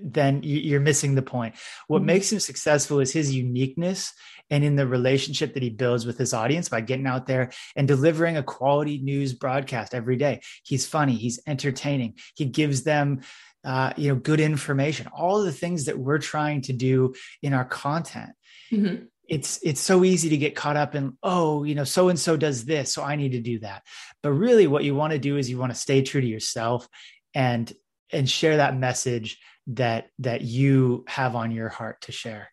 then 0.02 0.40
you're 0.42 0.80
missing 0.80 1.14
the 1.14 1.22
point. 1.22 1.54
What 1.86 1.98
mm-hmm. 1.98 2.06
makes 2.06 2.32
him 2.32 2.40
successful 2.40 3.00
is 3.00 3.12
his 3.12 3.34
uniqueness 3.34 4.12
and 4.50 4.64
in 4.64 4.76
the 4.76 4.86
relationship 4.86 5.54
that 5.54 5.62
he 5.62 5.70
builds 5.70 6.04
with 6.04 6.18
his 6.18 6.34
audience 6.34 6.68
by 6.68 6.80
getting 6.80 7.06
out 7.06 7.26
there 7.26 7.50
and 7.76 7.88
delivering 7.88 8.36
a 8.36 8.42
quality 8.42 8.98
news 8.98 9.32
broadcast 9.32 9.94
every 9.94 10.16
day. 10.16 10.40
He's 10.64 10.86
funny, 10.86 11.14
he's 11.14 11.40
entertaining, 11.46 12.18
he 12.34 12.44
gives 12.44 12.82
them 12.82 13.20
uh, 13.64 13.92
you 13.96 14.08
know, 14.08 14.14
good 14.14 14.40
information, 14.40 15.06
all 15.08 15.38
of 15.38 15.46
the 15.46 15.52
things 15.52 15.86
that 15.86 15.98
we're 15.98 16.18
trying 16.18 16.62
to 16.62 16.72
do 16.72 17.14
in 17.42 17.54
our 17.54 17.64
content. 17.64 18.32
Mm-hmm. 18.70 19.04
It's 19.26 19.58
it's 19.62 19.80
so 19.80 20.04
easy 20.04 20.30
to 20.30 20.36
get 20.36 20.54
caught 20.54 20.76
up 20.76 20.94
in 20.94 21.16
oh 21.22 21.64
you 21.64 21.74
know 21.74 21.84
so 21.84 22.10
and 22.10 22.20
so 22.20 22.36
does 22.36 22.66
this 22.66 22.92
so 22.92 23.02
I 23.02 23.16
need 23.16 23.32
to 23.32 23.40
do 23.40 23.58
that, 23.60 23.82
but 24.22 24.32
really 24.32 24.66
what 24.66 24.84
you 24.84 24.94
want 24.94 25.14
to 25.14 25.18
do 25.18 25.38
is 25.38 25.48
you 25.48 25.56
want 25.56 25.72
to 25.72 25.78
stay 25.78 26.02
true 26.02 26.20
to 26.20 26.26
yourself 26.26 26.86
and 27.34 27.72
and 28.12 28.28
share 28.28 28.58
that 28.58 28.76
message 28.76 29.38
that 29.68 30.08
that 30.18 30.42
you 30.42 31.04
have 31.08 31.36
on 31.36 31.52
your 31.52 31.70
heart 31.70 32.02
to 32.02 32.12
share. 32.12 32.50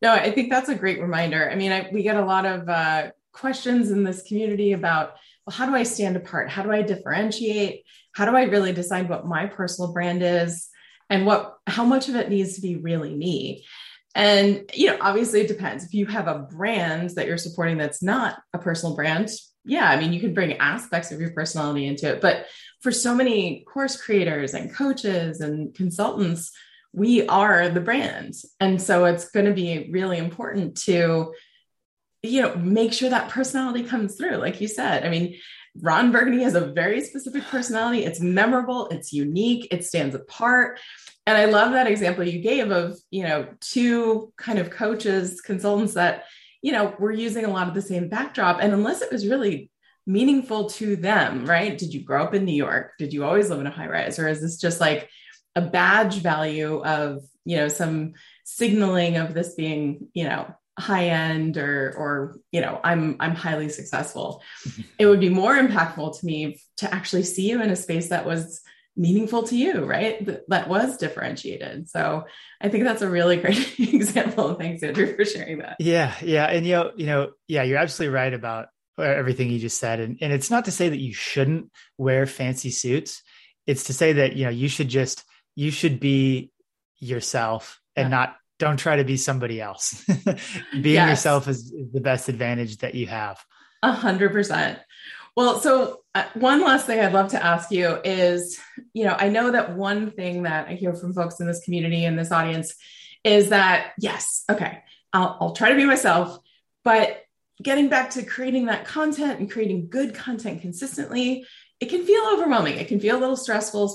No, 0.00 0.12
I 0.12 0.30
think 0.30 0.50
that's 0.50 0.68
a 0.68 0.74
great 0.74 1.00
reminder. 1.00 1.50
I 1.50 1.54
mean, 1.54 1.72
I, 1.72 1.88
we 1.92 2.02
get 2.02 2.16
a 2.16 2.24
lot 2.24 2.46
of 2.46 2.68
uh, 2.68 3.10
questions 3.32 3.90
in 3.90 4.02
this 4.02 4.22
community 4.22 4.72
about 4.72 5.14
well, 5.46 5.56
how 5.56 5.66
do 5.66 5.74
I 5.74 5.82
stand 5.82 6.16
apart? 6.16 6.50
How 6.50 6.62
do 6.62 6.70
I 6.70 6.82
differentiate? 6.82 7.84
how 8.12 8.26
do 8.26 8.36
I 8.36 8.44
really 8.44 8.72
decide 8.72 9.08
what 9.08 9.26
my 9.26 9.46
personal 9.46 9.92
brand 9.92 10.22
is 10.22 10.68
and 11.10 11.26
what 11.26 11.56
how 11.66 11.84
much 11.84 12.08
of 12.08 12.16
it 12.16 12.28
needs 12.28 12.54
to 12.54 12.60
be 12.60 12.76
really 12.76 13.14
me? 13.14 13.64
And 14.14 14.70
you 14.74 14.88
know, 14.88 14.98
obviously 15.00 15.40
it 15.40 15.48
depends. 15.48 15.84
If 15.84 15.94
you 15.94 16.06
have 16.06 16.28
a 16.28 16.38
brand 16.38 17.10
that 17.10 17.26
you're 17.26 17.38
supporting 17.38 17.78
that's 17.78 18.02
not 18.02 18.38
a 18.52 18.58
personal 18.58 18.94
brand, 18.94 19.30
yeah, 19.64 19.88
I 19.88 19.98
mean, 19.98 20.12
you 20.12 20.20
can 20.20 20.34
bring 20.34 20.58
aspects 20.58 21.10
of 21.10 21.20
your 21.20 21.32
personality 21.32 21.86
into 21.86 22.08
it, 22.08 22.20
but 22.20 22.46
for 22.80 22.92
so 22.92 23.14
many 23.14 23.64
course 23.72 24.00
creators 24.00 24.54
and 24.54 24.74
coaches 24.74 25.40
and 25.40 25.74
consultants, 25.74 26.52
we 26.92 27.26
are 27.28 27.70
the 27.70 27.80
brand. 27.80 28.34
And 28.60 28.82
so 28.82 29.06
it's 29.06 29.30
going 29.30 29.46
to 29.46 29.54
be 29.54 29.88
really 29.90 30.18
important 30.18 30.76
to 30.82 31.32
you 32.22 32.42
know 32.42 32.54
make 32.56 32.92
sure 32.92 33.10
that 33.10 33.28
personality 33.28 33.82
comes 33.82 34.16
through 34.16 34.36
like 34.36 34.60
you 34.60 34.68
said 34.68 35.04
i 35.04 35.08
mean 35.08 35.36
Ron 35.80 36.12
Burgundy 36.12 36.42
has 36.42 36.54
a 36.54 36.72
very 36.72 37.00
specific 37.00 37.44
personality. 37.44 38.04
It's 38.04 38.20
memorable, 38.20 38.88
it's 38.88 39.12
unique, 39.12 39.68
it 39.70 39.84
stands 39.84 40.14
apart. 40.14 40.78
And 41.26 41.38
I 41.38 41.46
love 41.46 41.72
that 41.72 41.86
example 41.86 42.24
you 42.24 42.40
gave 42.40 42.70
of, 42.70 42.98
you 43.10 43.22
know, 43.22 43.48
two 43.60 44.32
kind 44.36 44.58
of 44.58 44.70
coaches, 44.70 45.40
consultants 45.40 45.94
that, 45.94 46.24
you 46.60 46.72
know, 46.72 46.94
were 46.98 47.12
using 47.12 47.44
a 47.44 47.50
lot 47.50 47.68
of 47.68 47.74
the 47.74 47.82
same 47.82 48.08
backdrop. 48.08 48.58
And 48.60 48.72
unless 48.72 49.02
it 49.02 49.12
was 49.12 49.26
really 49.26 49.70
meaningful 50.04 50.68
to 50.70 50.96
them, 50.96 51.46
right? 51.46 51.78
Did 51.78 51.94
you 51.94 52.02
grow 52.02 52.24
up 52.24 52.34
in 52.34 52.44
New 52.44 52.54
York? 52.54 52.92
Did 52.98 53.12
you 53.12 53.24
always 53.24 53.50
live 53.50 53.60
in 53.60 53.66
a 53.66 53.70
high 53.70 53.88
rise? 53.88 54.18
Or 54.18 54.28
is 54.28 54.40
this 54.40 54.56
just 54.58 54.80
like 54.80 55.08
a 55.54 55.60
badge 55.60 56.16
value 56.16 56.82
of, 56.82 57.22
you 57.44 57.56
know, 57.56 57.68
some 57.68 58.14
signaling 58.44 59.16
of 59.16 59.32
this 59.32 59.54
being, 59.54 60.08
you 60.12 60.24
know, 60.24 60.54
high 60.78 61.08
end 61.08 61.58
or 61.58 61.94
or 61.98 62.38
you 62.50 62.60
know 62.60 62.80
i'm 62.82 63.16
i'm 63.20 63.34
highly 63.34 63.68
successful. 63.68 64.42
Mm-hmm. 64.66 64.82
It 64.98 65.06
would 65.06 65.20
be 65.20 65.28
more 65.28 65.54
impactful 65.54 66.18
to 66.18 66.26
me 66.26 66.60
to 66.78 66.92
actually 66.92 67.24
see 67.24 67.50
you 67.50 67.62
in 67.62 67.70
a 67.70 67.76
space 67.76 68.08
that 68.08 68.24
was 68.24 68.62
meaningful 68.96 69.42
to 69.44 69.56
you 69.56 69.84
right? 69.84 70.24
That, 70.24 70.48
that 70.48 70.68
was 70.68 70.96
differentiated. 70.96 71.88
So 71.88 72.24
i 72.60 72.68
think 72.68 72.84
that's 72.84 73.02
a 73.02 73.08
really 73.08 73.36
great 73.36 73.74
example. 73.78 74.54
Thanks 74.54 74.82
andrew 74.82 75.14
for 75.14 75.24
sharing 75.24 75.58
that. 75.58 75.76
Yeah 75.78 76.14
yeah. 76.22 76.46
And 76.46 76.66
you 76.66 76.72
know 76.72 76.92
you 76.96 77.06
know 77.06 77.32
yeah 77.48 77.62
you're 77.62 77.78
absolutely 77.78 78.14
right 78.14 78.32
about 78.32 78.68
uh, 78.98 79.02
everything 79.02 79.50
you 79.50 79.58
just 79.58 79.78
said. 79.78 80.00
And, 80.00 80.18
and 80.20 80.32
it's 80.32 80.50
not 80.50 80.66
to 80.66 80.70
say 80.70 80.88
that 80.88 81.00
you 81.00 81.12
shouldn't 81.12 81.70
wear 81.98 82.26
fancy 82.26 82.70
suits. 82.70 83.22
It's 83.66 83.84
to 83.84 83.92
say 83.92 84.14
that 84.14 84.36
you 84.36 84.44
know 84.44 84.50
you 84.50 84.68
should 84.68 84.88
just 84.88 85.24
you 85.54 85.70
should 85.70 86.00
be 86.00 86.50
yourself 86.98 87.80
and 87.96 88.06
yeah. 88.06 88.16
not 88.16 88.36
don't 88.62 88.76
try 88.76 88.94
to 88.94 89.02
be 89.02 89.16
somebody 89.16 89.60
else. 89.60 90.04
Being 90.72 90.94
yes. 90.94 91.10
yourself 91.10 91.48
is 91.48 91.72
the 91.72 92.00
best 92.00 92.28
advantage 92.28 92.76
that 92.78 92.94
you 92.94 93.08
have. 93.08 93.44
A 93.82 93.90
hundred 93.90 94.30
percent. 94.30 94.78
Well, 95.34 95.58
so 95.58 96.02
uh, 96.14 96.26
one 96.34 96.60
last 96.60 96.86
thing 96.86 97.00
I'd 97.00 97.12
love 97.12 97.32
to 97.32 97.44
ask 97.44 97.72
you 97.72 97.98
is, 98.04 98.60
you 98.94 99.04
know, 99.04 99.16
I 99.18 99.30
know 99.30 99.50
that 99.50 99.74
one 99.74 100.12
thing 100.12 100.44
that 100.44 100.68
I 100.68 100.74
hear 100.74 100.94
from 100.94 101.12
folks 101.12 101.40
in 101.40 101.48
this 101.48 101.64
community 101.64 102.04
and 102.04 102.16
this 102.16 102.30
audience 102.30 102.76
is 103.24 103.48
that, 103.48 103.94
yes, 103.98 104.44
okay, 104.48 104.84
I'll, 105.12 105.38
I'll 105.40 105.52
try 105.54 105.70
to 105.70 105.74
be 105.74 105.84
myself, 105.84 106.38
but 106.84 107.24
getting 107.60 107.88
back 107.88 108.10
to 108.10 108.22
creating 108.24 108.66
that 108.66 108.84
content 108.84 109.40
and 109.40 109.50
creating 109.50 109.88
good 109.88 110.14
content 110.14 110.60
consistently 110.62 111.46
it 111.80 111.88
can 111.88 112.04
feel 112.06 112.22
overwhelming 112.32 112.76
it 112.76 112.86
can 112.86 113.00
feel 113.00 113.18
a 113.18 113.20
little 113.20 113.36
stressful 113.36 113.92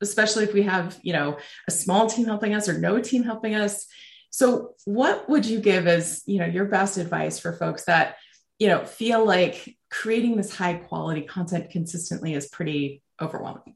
especially 0.00 0.44
if 0.44 0.52
we 0.52 0.62
have 0.62 0.98
you 1.02 1.12
know 1.12 1.38
a 1.66 1.70
small 1.70 2.06
team 2.06 2.26
helping 2.26 2.54
us 2.54 2.68
or 2.68 2.78
no 2.78 3.00
team 3.00 3.22
helping 3.22 3.54
us 3.54 3.86
so 4.30 4.74
what 4.84 5.28
would 5.28 5.44
you 5.44 5.60
give 5.60 5.86
as, 5.86 6.22
you 6.26 6.38
know, 6.38 6.46
your 6.46 6.64
best 6.64 6.96
advice 6.96 7.38
for 7.38 7.52
folks 7.52 7.84
that, 7.84 8.16
you 8.58 8.68
know, 8.68 8.84
feel 8.84 9.24
like 9.24 9.76
creating 9.90 10.36
this 10.36 10.54
high 10.54 10.74
quality 10.74 11.22
content 11.22 11.70
consistently 11.70 12.34
is 12.34 12.48
pretty 12.48 13.02
overwhelming? 13.20 13.74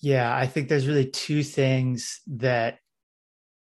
Yeah, 0.00 0.34
I 0.34 0.46
think 0.46 0.68
there's 0.68 0.86
really 0.86 1.10
two 1.10 1.42
things 1.42 2.20
that 2.28 2.78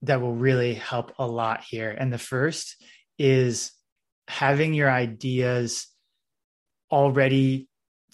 that 0.03 0.21
will 0.21 0.35
really 0.35 0.73
help 0.73 1.13
a 1.17 1.25
lot 1.25 1.63
here. 1.63 1.89
And 1.89 2.11
the 2.11 2.17
first 2.17 2.81
is 3.17 3.71
having 4.27 4.73
your 4.73 4.91
ideas 4.91 5.87
already 6.91 7.67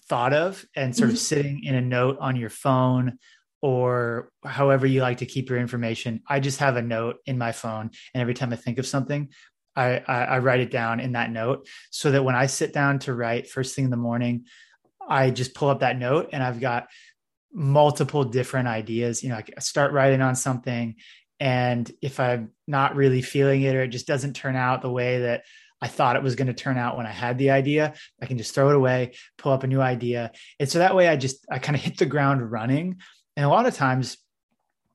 thought 0.08 0.32
of 0.32 0.64
and 0.74 0.96
sort 0.96 1.08
mm-hmm. 1.08 1.14
of 1.14 1.20
sitting 1.20 1.64
in 1.64 1.74
a 1.74 1.80
note 1.80 2.18
on 2.20 2.36
your 2.36 2.50
phone 2.50 3.18
or 3.62 4.30
however 4.44 4.86
you 4.86 5.02
like 5.02 5.18
to 5.18 5.26
keep 5.26 5.48
your 5.50 5.58
information. 5.58 6.22
I 6.28 6.40
just 6.40 6.58
have 6.60 6.76
a 6.76 6.82
note 6.82 7.16
in 7.26 7.38
my 7.38 7.52
phone, 7.52 7.90
and 8.14 8.20
every 8.20 8.34
time 8.34 8.52
I 8.52 8.56
think 8.56 8.78
of 8.78 8.86
something, 8.86 9.28
I, 9.76 10.02
I, 10.06 10.24
I 10.24 10.38
write 10.38 10.60
it 10.60 10.70
down 10.70 11.00
in 11.00 11.12
that 11.12 11.30
note 11.30 11.68
so 11.90 12.10
that 12.10 12.24
when 12.24 12.34
I 12.34 12.46
sit 12.46 12.72
down 12.72 12.98
to 13.00 13.14
write 13.14 13.48
first 13.48 13.74
thing 13.74 13.84
in 13.84 13.90
the 13.90 13.96
morning, 13.96 14.46
I 15.08 15.30
just 15.30 15.54
pull 15.54 15.68
up 15.68 15.80
that 15.80 15.98
note 15.98 16.30
and 16.32 16.42
I've 16.42 16.60
got 16.60 16.88
multiple 17.52 18.24
different 18.24 18.68
ideas. 18.68 19.22
You 19.22 19.30
know, 19.30 19.36
I 19.36 19.60
start 19.60 19.92
writing 19.92 20.22
on 20.22 20.34
something, 20.34 20.96
and 21.38 21.90
if 22.02 22.20
I'm 22.20 22.50
not 22.66 22.96
really 22.96 23.22
feeling 23.22 23.62
it 23.62 23.74
or 23.74 23.82
it 23.82 23.88
just 23.88 24.06
doesn't 24.06 24.34
turn 24.34 24.56
out 24.56 24.82
the 24.82 24.90
way 24.90 25.20
that 25.20 25.44
I 25.82 25.88
thought 25.88 26.16
it 26.16 26.22
was 26.22 26.36
going 26.36 26.48
to 26.48 26.54
turn 26.54 26.76
out 26.76 26.96
when 26.96 27.06
I 27.06 27.10
had 27.10 27.38
the 27.38 27.50
idea, 27.50 27.94
I 28.20 28.26
can 28.26 28.36
just 28.36 28.54
throw 28.54 28.68
it 28.68 28.76
away, 28.76 29.12
pull 29.38 29.52
up 29.52 29.64
a 29.64 29.66
new 29.66 29.80
idea. 29.80 30.32
And 30.58 30.68
so 30.68 30.80
that 30.80 30.94
way 30.94 31.08
I 31.08 31.16
just, 31.16 31.46
I 31.50 31.58
kind 31.58 31.74
of 31.74 31.82
hit 31.82 31.96
the 31.96 32.04
ground 32.06 32.50
running. 32.50 32.98
And 33.40 33.46
a 33.46 33.48
lot 33.48 33.64
of 33.64 33.72
times 33.74 34.18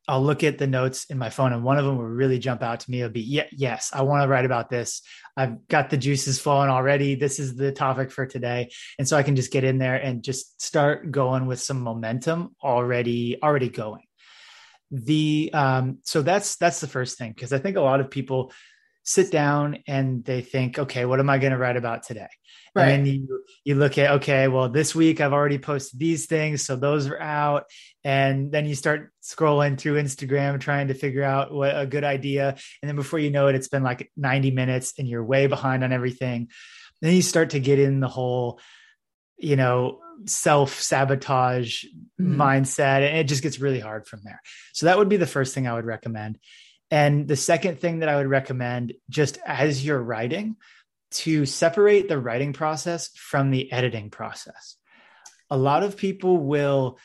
I'll 0.08 0.22
look 0.22 0.44
at 0.44 0.60
the 0.60 0.68
notes 0.68 1.06
in 1.06 1.18
my 1.18 1.32
phone 1.32 1.52
and 1.52 1.64
one 1.64 1.80
of 1.80 1.86
them 1.86 1.98
will 1.98 2.06
really 2.06 2.38
jump 2.38 2.62
out 2.62 2.82
to 2.82 2.92
me. 2.92 3.00
It'll 3.00 3.12
be, 3.12 3.22
yeah, 3.22 3.48
yes, 3.52 3.90
I 3.92 4.04
want 4.04 4.22
to 4.22 4.28
write 4.28 4.46
about 4.46 4.70
this. 4.70 5.02
I've 5.36 5.68
got 5.68 5.90
the 5.90 5.98
juices 5.98 6.40
flowing 6.40 6.70
already. 6.70 7.16
This 7.16 7.40
is 7.40 7.56
the 7.56 7.72
topic 7.72 8.12
for 8.12 8.28
today. 8.28 8.70
And 9.00 9.08
so 9.08 9.18
I 9.18 9.24
can 9.24 9.36
just 9.36 9.52
get 9.52 9.64
in 9.64 9.80
there 9.80 9.96
and 9.96 10.22
just 10.22 10.62
start 10.62 11.10
going 11.10 11.48
with 11.48 11.60
some 11.60 11.82
momentum 11.82 12.56
already, 12.64 13.42
already 13.42 13.70
going. 13.70 14.04
The, 14.92 15.50
um, 15.52 15.98
so 16.04 16.22
that's, 16.22 16.56
that's 16.58 16.82
the 16.82 16.88
first 16.88 17.18
thing. 17.18 17.34
Cause 17.34 17.52
I 17.52 17.58
think 17.58 17.78
a 17.78 17.82
lot 17.82 18.00
of 18.00 18.12
people 18.12 18.52
sit 19.06 19.32
down 19.32 19.78
and 19.88 20.26
they 20.26 20.42
think, 20.42 20.80
okay, 20.80 21.06
what 21.06 21.20
am 21.20 21.30
I 21.30 21.38
going 21.38 21.52
to 21.52 21.58
write 21.58 21.78
about 21.78 22.04
today? 22.04 22.28
Right. 22.74 22.90
And 22.90 23.08
you 23.08 23.46
you 23.64 23.76
look 23.76 23.98
at 23.98 24.12
okay, 24.14 24.50
well, 24.50 24.68
this 24.68 24.94
week 24.94 25.22
I've 25.22 25.32
already 25.32 25.60
posted 25.60 25.98
these 25.98 26.26
things, 26.26 26.64
so 26.64 26.76
those 26.76 27.08
are 27.08 27.20
out. 27.20 27.66
And 28.04 28.52
then 28.52 28.66
you 28.66 28.76
start 28.76 29.14
scrolling 29.24 29.78
through 29.78 30.02
Instagram 30.02 30.60
trying 30.60 30.90
to 30.90 30.94
figure 30.94 31.24
out 31.24 31.54
what 31.54 31.80
a 31.80 31.86
good 31.86 32.04
idea. 32.04 32.58
And 32.82 32.90
then 32.90 32.98
before 32.98 33.20
you 33.20 33.32
know 33.32 33.48
it, 33.48 33.56
it's 33.56 33.70
been 33.70 33.84
like 33.84 34.12
90 34.18 34.52
minutes 34.52 34.94
and 35.00 35.08
you're 35.08 35.24
way 35.24 35.48
behind 35.48 35.86
on 35.86 35.94
everything. 35.94 36.50
then 37.02 37.14
you 37.14 37.22
start 37.22 37.52
to 37.52 37.60
get 37.60 37.80
in 37.80 38.02
the 38.02 38.10
whole, 38.10 38.60
you 39.38 39.56
know, 39.56 40.02
self-sabotage 40.26 41.86
mm-hmm. 42.20 42.42
mindset. 42.42 43.08
And 43.08 43.18
it 43.18 43.28
just 43.28 43.44
gets 43.44 43.60
really 43.60 43.80
hard 43.80 44.06
from 44.06 44.20
there. 44.26 44.42
So 44.74 44.88
that 44.88 44.98
would 44.98 45.10
be 45.10 45.18
the 45.18 45.26
first 45.26 45.56
thing 45.56 45.66
I 45.66 45.74
would 45.74 45.86
recommend. 45.86 46.40
And 46.92 47.28
the 47.28 47.36
second 47.36 47.80
thing 47.80 48.00
that 48.00 48.10
I 48.10 48.18
would 48.18 48.28
recommend, 48.28 48.94
just 49.10 49.38
as 49.46 49.84
you're 49.84 50.02
writing, 50.02 50.56
to 51.12 51.46
separate 51.46 52.08
the 52.08 52.20
writing 52.20 52.54
process 52.54 53.10
from 53.16 53.52
the 53.52 53.72
editing 53.72 54.10
process. 54.10 54.76
A 55.50 55.58
lot 55.58 55.84
of 55.84 55.98
people 55.98 56.38
will, 56.38 57.00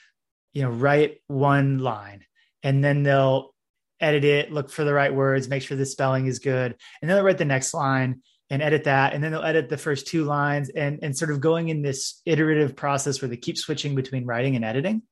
you 0.53 0.63
know, 0.63 0.71
write 0.71 1.19
one 1.27 1.79
line 1.79 2.25
and 2.63 2.83
then 2.83 3.03
they'll 3.03 3.55
edit 4.01 4.25
it, 4.25 4.51
look 4.51 4.71
for 4.71 4.85
the 4.85 4.95
right 4.95 5.15
words, 5.15 5.49
make 5.49 5.63
sure 5.63 5.77
the 5.77 5.87
spelling 5.87 6.27
is 6.27 6.39
good, 6.39 6.75
and 7.01 7.09
then 7.09 7.17
they'll 7.17 7.25
write 7.25 7.39
the 7.39 7.45
next 7.45 7.75
line 7.75 8.23
and 8.49 8.63
edit 8.63 8.85
that, 8.85 9.13
and 9.13 9.23
then 9.23 9.31
they'll 9.31 9.43
edit 9.43 9.69
the 9.69 9.77
first 9.77 10.09
two 10.09 10.25
lines 10.25 10.71
and 10.71 10.99
and 11.03 11.17
sort 11.17 11.31
of 11.31 11.41
going 11.41 11.69
in 11.69 11.83
this 11.83 12.21
iterative 12.27 12.75
process 12.75 13.23
where 13.23 13.29
they 13.29 13.37
keep 13.37 13.57
switching 13.57 13.95
between 13.95 14.27
writing 14.27 14.57
and 14.57 14.65
editing. 14.65 15.03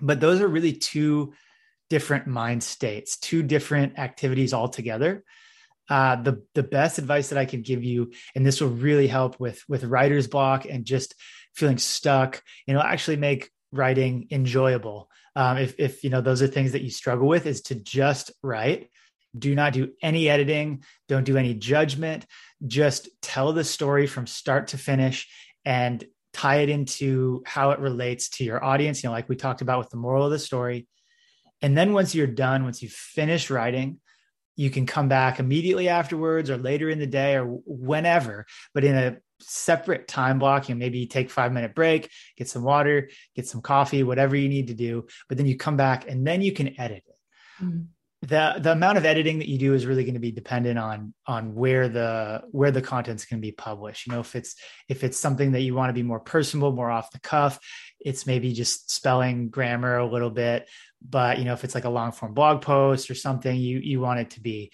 But 0.00 0.20
those 0.20 0.40
are 0.40 0.48
really 0.48 0.72
two 0.72 1.34
different 1.90 2.26
mind 2.26 2.62
states, 2.62 3.16
two 3.18 3.42
different 3.42 3.98
activities 3.98 4.54
altogether 4.54 5.24
uh, 5.88 6.16
the 6.16 6.42
the 6.54 6.62
best 6.62 6.98
advice 6.98 7.28
that 7.28 7.38
I 7.38 7.44
can 7.44 7.62
give 7.62 7.84
you, 7.84 8.12
and 8.34 8.44
this 8.44 8.60
will 8.60 8.70
really 8.70 9.06
help 9.06 9.38
with 9.38 9.62
with 9.68 9.84
writer's 9.84 10.26
block 10.26 10.64
and 10.64 10.84
just 10.84 11.14
feeling 11.54 11.78
stuck. 11.78 12.42
You 12.66 12.74
know, 12.74 12.80
actually 12.80 13.16
make 13.16 13.50
writing 13.72 14.28
enjoyable. 14.30 15.10
Um, 15.36 15.58
if 15.58 15.74
if 15.78 16.02
you 16.02 16.10
know 16.10 16.20
those 16.20 16.42
are 16.42 16.46
things 16.46 16.72
that 16.72 16.82
you 16.82 16.90
struggle 16.90 17.28
with, 17.28 17.46
is 17.46 17.62
to 17.62 17.74
just 17.74 18.32
write. 18.42 18.90
Do 19.36 19.54
not 19.54 19.72
do 19.72 19.92
any 20.00 20.28
editing. 20.28 20.84
Don't 21.08 21.24
do 21.24 21.36
any 21.36 21.54
judgment. 21.54 22.24
Just 22.66 23.08
tell 23.20 23.52
the 23.52 23.64
story 23.64 24.06
from 24.06 24.26
start 24.26 24.68
to 24.68 24.78
finish 24.78 25.28
and 25.64 26.04
tie 26.32 26.58
it 26.58 26.68
into 26.68 27.42
how 27.44 27.72
it 27.72 27.80
relates 27.80 28.28
to 28.28 28.44
your 28.44 28.64
audience. 28.64 29.02
You 29.02 29.08
know, 29.08 29.12
like 29.12 29.28
we 29.28 29.36
talked 29.36 29.60
about 29.60 29.80
with 29.80 29.90
the 29.90 29.96
moral 29.96 30.24
of 30.24 30.30
the 30.30 30.38
story. 30.38 30.86
And 31.64 31.74
then 31.74 31.94
once 31.94 32.14
you're 32.14 32.26
done, 32.26 32.64
once 32.64 32.82
you 32.82 32.90
finish 32.90 33.48
writing, 33.48 33.98
you 34.54 34.68
can 34.68 34.84
come 34.84 35.08
back 35.08 35.40
immediately 35.40 35.88
afterwards 35.88 36.50
or 36.50 36.58
later 36.58 36.90
in 36.90 36.98
the 36.98 37.06
day 37.06 37.36
or 37.36 37.46
whenever, 37.64 38.44
but 38.74 38.84
in 38.84 38.94
a 38.94 39.16
separate 39.40 40.06
time 40.06 40.38
block. 40.38 40.68
You 40.68 40.74
know, 40.74 40.78
maybe 40.78 41.06
take 41.06 41.30
five 41.30 41.54
minute 41.54 41.74
break, 41.74 42.10
get 42.36 42.50
some 42.50 42.64
water, 42.64 43.08
get 43.34 43.48
some 43.48 43.62
coffee, 43.62 44.02
whatever 44.02 44.36
you 44.36 44.50
need 44.50 44.66
to 44.66 44.74
do. 44.74 45.06
But 45.26 45.38
then 45.38 45.46
you 45.46 45.56
come 45.56 45.78
back 45.78 46.06
and 46.06 46.26
then 46.26 46.42
you 46.42 46.52
can 46.52 46.78
edit 46.78 47.02
it. 47.08 47.64
Mm-hmm. 47.64 47.80
The 48.20 48.56
the 48.58 48.72
amount 48.72 48.98
of 48.98 49.06
editing 49.06 49.38
that 49.38 49.48
you 49.48 49.56
do 49.56 49.72
is 49.72 49.86
really 49.86 50.04
going 50.04 50.14
to 50.14 50.20
be 50.20 50.32
dependent 50.32 50.78
on 50.78 51.14
on 51.26 51.54
where 51.54 51.88
the 51.88 52.42
where 52.50 52.72
the 52.72 52.82
content's 52.82 53.24
going 53.24 53.40
to 53.40 53.46
be 53.46 53.52
published. 53.52 54.06
You 54.06 54.12
know, 54.12 54.20
if 54.20 54.36
it's 54.36 54.54
if 54.86 55.02
it's 55.02 55.16
something 55.16 55.52
that 55.52 55.62
you 55.62 55.74
want 55.74 55.88
to 55.88 55.94
be 55.94 56.02
more 56.02 56.20
personal, 56.20 56.72
more 56.72 56.90
off 56.90 57.10
the 57.10 57.20
cuff, 57.20 57.58
it's 58.00 58.26
maybe 58.26 58.52
just 58.52 58.90
spelling 58.90 59.48
grammar 59.48 59.96
a 59.96 60.06
little 60.06 60.30
bit 60.30 60.68
but 61.08 61.38
you 61.38 61.44
know 61.44 61.52
if 61.52 61.64
it's 61.64 61.74
like 61.74 61.84
a 61.84 61.90
long 61.90 62.12
form 62.12 62.34
blog 62.34 62.62
post 62.62 63.10
or 63.10 63.14
something 63.14 63.56
you 63.56 63.78
you 63.78 64.00
want 64.00 64.20
it 64.20 64.30
to 64.30 64.40
be 64.40 64.72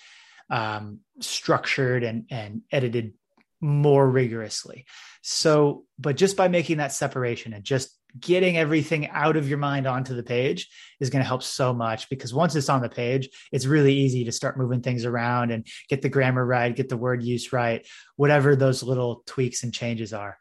um, 0.51 1.01
structured 1.21 2.03
and 2.03 2.27
and 2.31 2.63
edited 2.71 3.15
more 3.61 4.09
rigorously. 4.09 4.87
So 5.23 5.85
but 5.99 6.17
just 6.17 6.37
by 6.37 6.49
making 6.49 6.79
that 6.79 6.93
separation 6.93 7.53
and 7.53 7.65
just 7.65 7.97
getting 8.19 8.57
everything 8.57 9.09
out 9.09 9.37
of 9.37 9.49
your 9.49 9.59
mind 9.59 9.87
onto 9.87 10.17
the 10.17 10.23
page 10.23 10.69
is 10.99 11.11
going 11.11 11.23
to 11.23 11.29
help 11.29 11.45
so 11.45 11.73
much 11.73 12.09
because 12.09 12.35
once 12.35 12.57
it's 12.57 12.69
on 12.69 12.83
the 12.83 12.89
page 12.89 13.29
it's 13.53 13.67
really 13.67 13.95
easy 13.95 14.25
to 14.25 14.33
start 14.33 14.59
moving 14.59 14.81
things 14.81 15.05
around 15.05 15.53
and 15.53 15.65
get 15.89 16.03
the 16.03 16.09
grammar 16.09 16.45
right 16.45 16.75
get 16.75 16.89
the 16.89 16.97
word 16.97 17.23
use 17.23 17.53
right 17.53 17.87
whatever 18.17 18.57
those 18.57 18.83
little 18.83 19.23
tweaks 19.27 19.63
and 19.63 19.73
changes 19.73 20.13
are. 20.13 20.37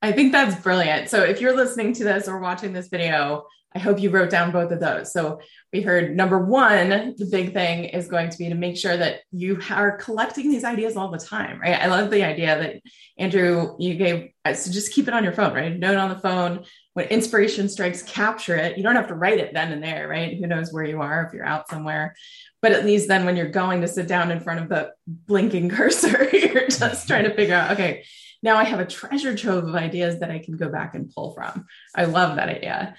I 0.00 0.12
think 0.12 0.30
that's 0.30 0.60
brilliant. 0.62 1.08
So 1.08 1.24
if 1.24 1.40
you're 1.40 1.56
listening 1.56 1.92
to 1.94 2.04
this 2.04 2.28
or 2.28 2.38
watching 2.38 2.72
this 2.72 2.86
video 2.86 3.46
I 3.74 3.80
hope 3.80 4.00
you 4.00 4.08
wrote 4.08 4.30
down 4.30 4.50
both 4.50 4.72
of 4.72 4.80
those. 4.80 5.12
So 5.12 5.40
we 5.72 5.82
heard 5.82 6.16
number 6.16 6.38
one, 6.38 7.14
the 7.18 7.28
big 7.30 7.52
thing 7.52 7.84
is 7.84 8.08
going 8.08 8.30
to 8.30 8.38
be 8.38 8.48
to 8.48 8.54
make 8.54 8.78
sure 8.78 8.96
that 8.96 9.20
you 9.30 9.60
are 9.70 9.98
collecting 9.98 10.50
these 10.50 10.64
ideas 10.64 10.96
all 10.96 11.10
the 11.10 11.18
time, 11.18 11.60
right? 11.60 11.78
I 11.78 11.86
love 11.86 12.10
the 12.10 12.24
idea 12.24 12.58
that 12.58 12.82
Andrew, 13.18 13.76
you 13.78 13.96
gave, 13.96 14.30
uh, 14.46 14.54
so 14.54 14.72
just 14.72 14.92
keep 14.92 15.06
it 15.06 15.12
on 15.12 15.22
your 15.22 15.34
phone, 15.34 15.52
right? 15.52 15.78
Note 15.78 15.98
on 15.98 16.08
the 16.08 16.18
phone. 16.18 16.64
When 16.94 17.08
inspiration 17.08 17.68
strikes, 17.68 18.02
capture 18.02 18.56
it. 18.56 18.78
You 18.78 18.82
don't 18.82 18.96
have 18.96 19.08
to 19.08 19.14
write 19.14 19.38
it 19.38 19.52
then 19.52 19.70
and 19.70 19.82
there, 19.82 20.08
right? 20.08 20.38
Who 20.38 20.46
knows 20.46 20.72
where 20.72 20.84
you 20.84 21.02
are 21.02 21.24
if 21.24 21.34
you're 21.34 21.44
out 21.44 21.68
somewhere. 21.68 22.16
But 22.62 22.72
at 22.72 22.86
least 22.86 23.06
then 23.06 23.26
when 23.26 23.36
you're 23.36 23.50
going 23.50 23.82
to 23.82 23.88
sit 23.88 24.08
down 24.08 24.30
in 24.30 24.40
front 24.40 24.60
of 24.60 24.70
the 24.70 24.92
blinking 25.06 25.68
cursor, 25.68 26.28
you're 26.32 26.68
just 26.68 27.06
trying 27.06 27.24
to 27.24 27.34
figure 27.34 27.54
out, 27.54 27.72
okay, 27.72 28.04
now 28.42 28.56
I 28.56 28.64
have 28.64 28.80
a 28.80 28.86
treasure 28.86 29.36
trove 29.36 29.68
of 29.68 29.74
ideas 29.74 30.20
that 30.20 30.30
I 30.30 30.38
can 30.38 30.56
go 30.56 30.68
back 30.70 30.94
and 30.94 31.12
pull 31.12 31.34
from. 31.34 31.66
I 31.94 32.04
love 32.04 32.36
that 32.36 32.48
idea. 32.48 32.94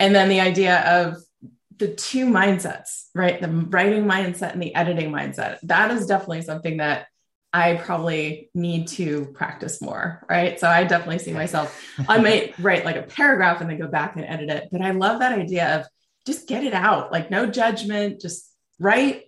And 0.00 0.14
then 0.14 0.28
the 0.28 0.40
idea 0.40 0.80
of 0.80 1.16
the 1.76 1.88
two 1.94 2.26
mindsets, 2.26 3.04
right? 3.14 3.40
The 3.40 3.48
writing 3.48 4.04
mindset 4.04 4.52
and 4.52 4.62
the 4.62 4.74
editing 4.74 5.10
mindset. 5.12 5.58
That 5.62 5.90
is 5.90 6.06
definitely 6.06 6.42
something 6.42 6.78
that 6.78 7.06
I 7.52 7.76
probably 7.76 8.50
need 8.54 8.88
to 8.88 9.26
practice 9.34 9.80
more, 9.80 10.24
right? 10.28 10.58
So 10.60 10.68
I 10.68 10.84
definitely 10.84 11.18
see 11.18 11.32
myself, 11.32 11.82
I 12.08 12.18
might 12.18 12.58
write 12.58 12.84
like 12.84 12.96
a 12.96 13.02
paragraph 13.02 13.60
and 13.60 13.70
then 13.70 13.78
go 13.78 13.88
back 13.88 14.16
and 14.16 14.24
edit 14.24 14.50
it. 14.50 14.68
But 14.70 14.82
I 14.82 14.90
love 14.90 15.20
that 15.20 15.38
idea 15.38 15.78
of 15.80 15.86
just 16.26 16.46
get 16.46 16.64
it 16.64 16.74
out, 16.74 17.10
like 17.10 17.30
no 17.30 17.46
judgment, 17.46 18.20
just 18.20 18.52
write, 18.78 19.22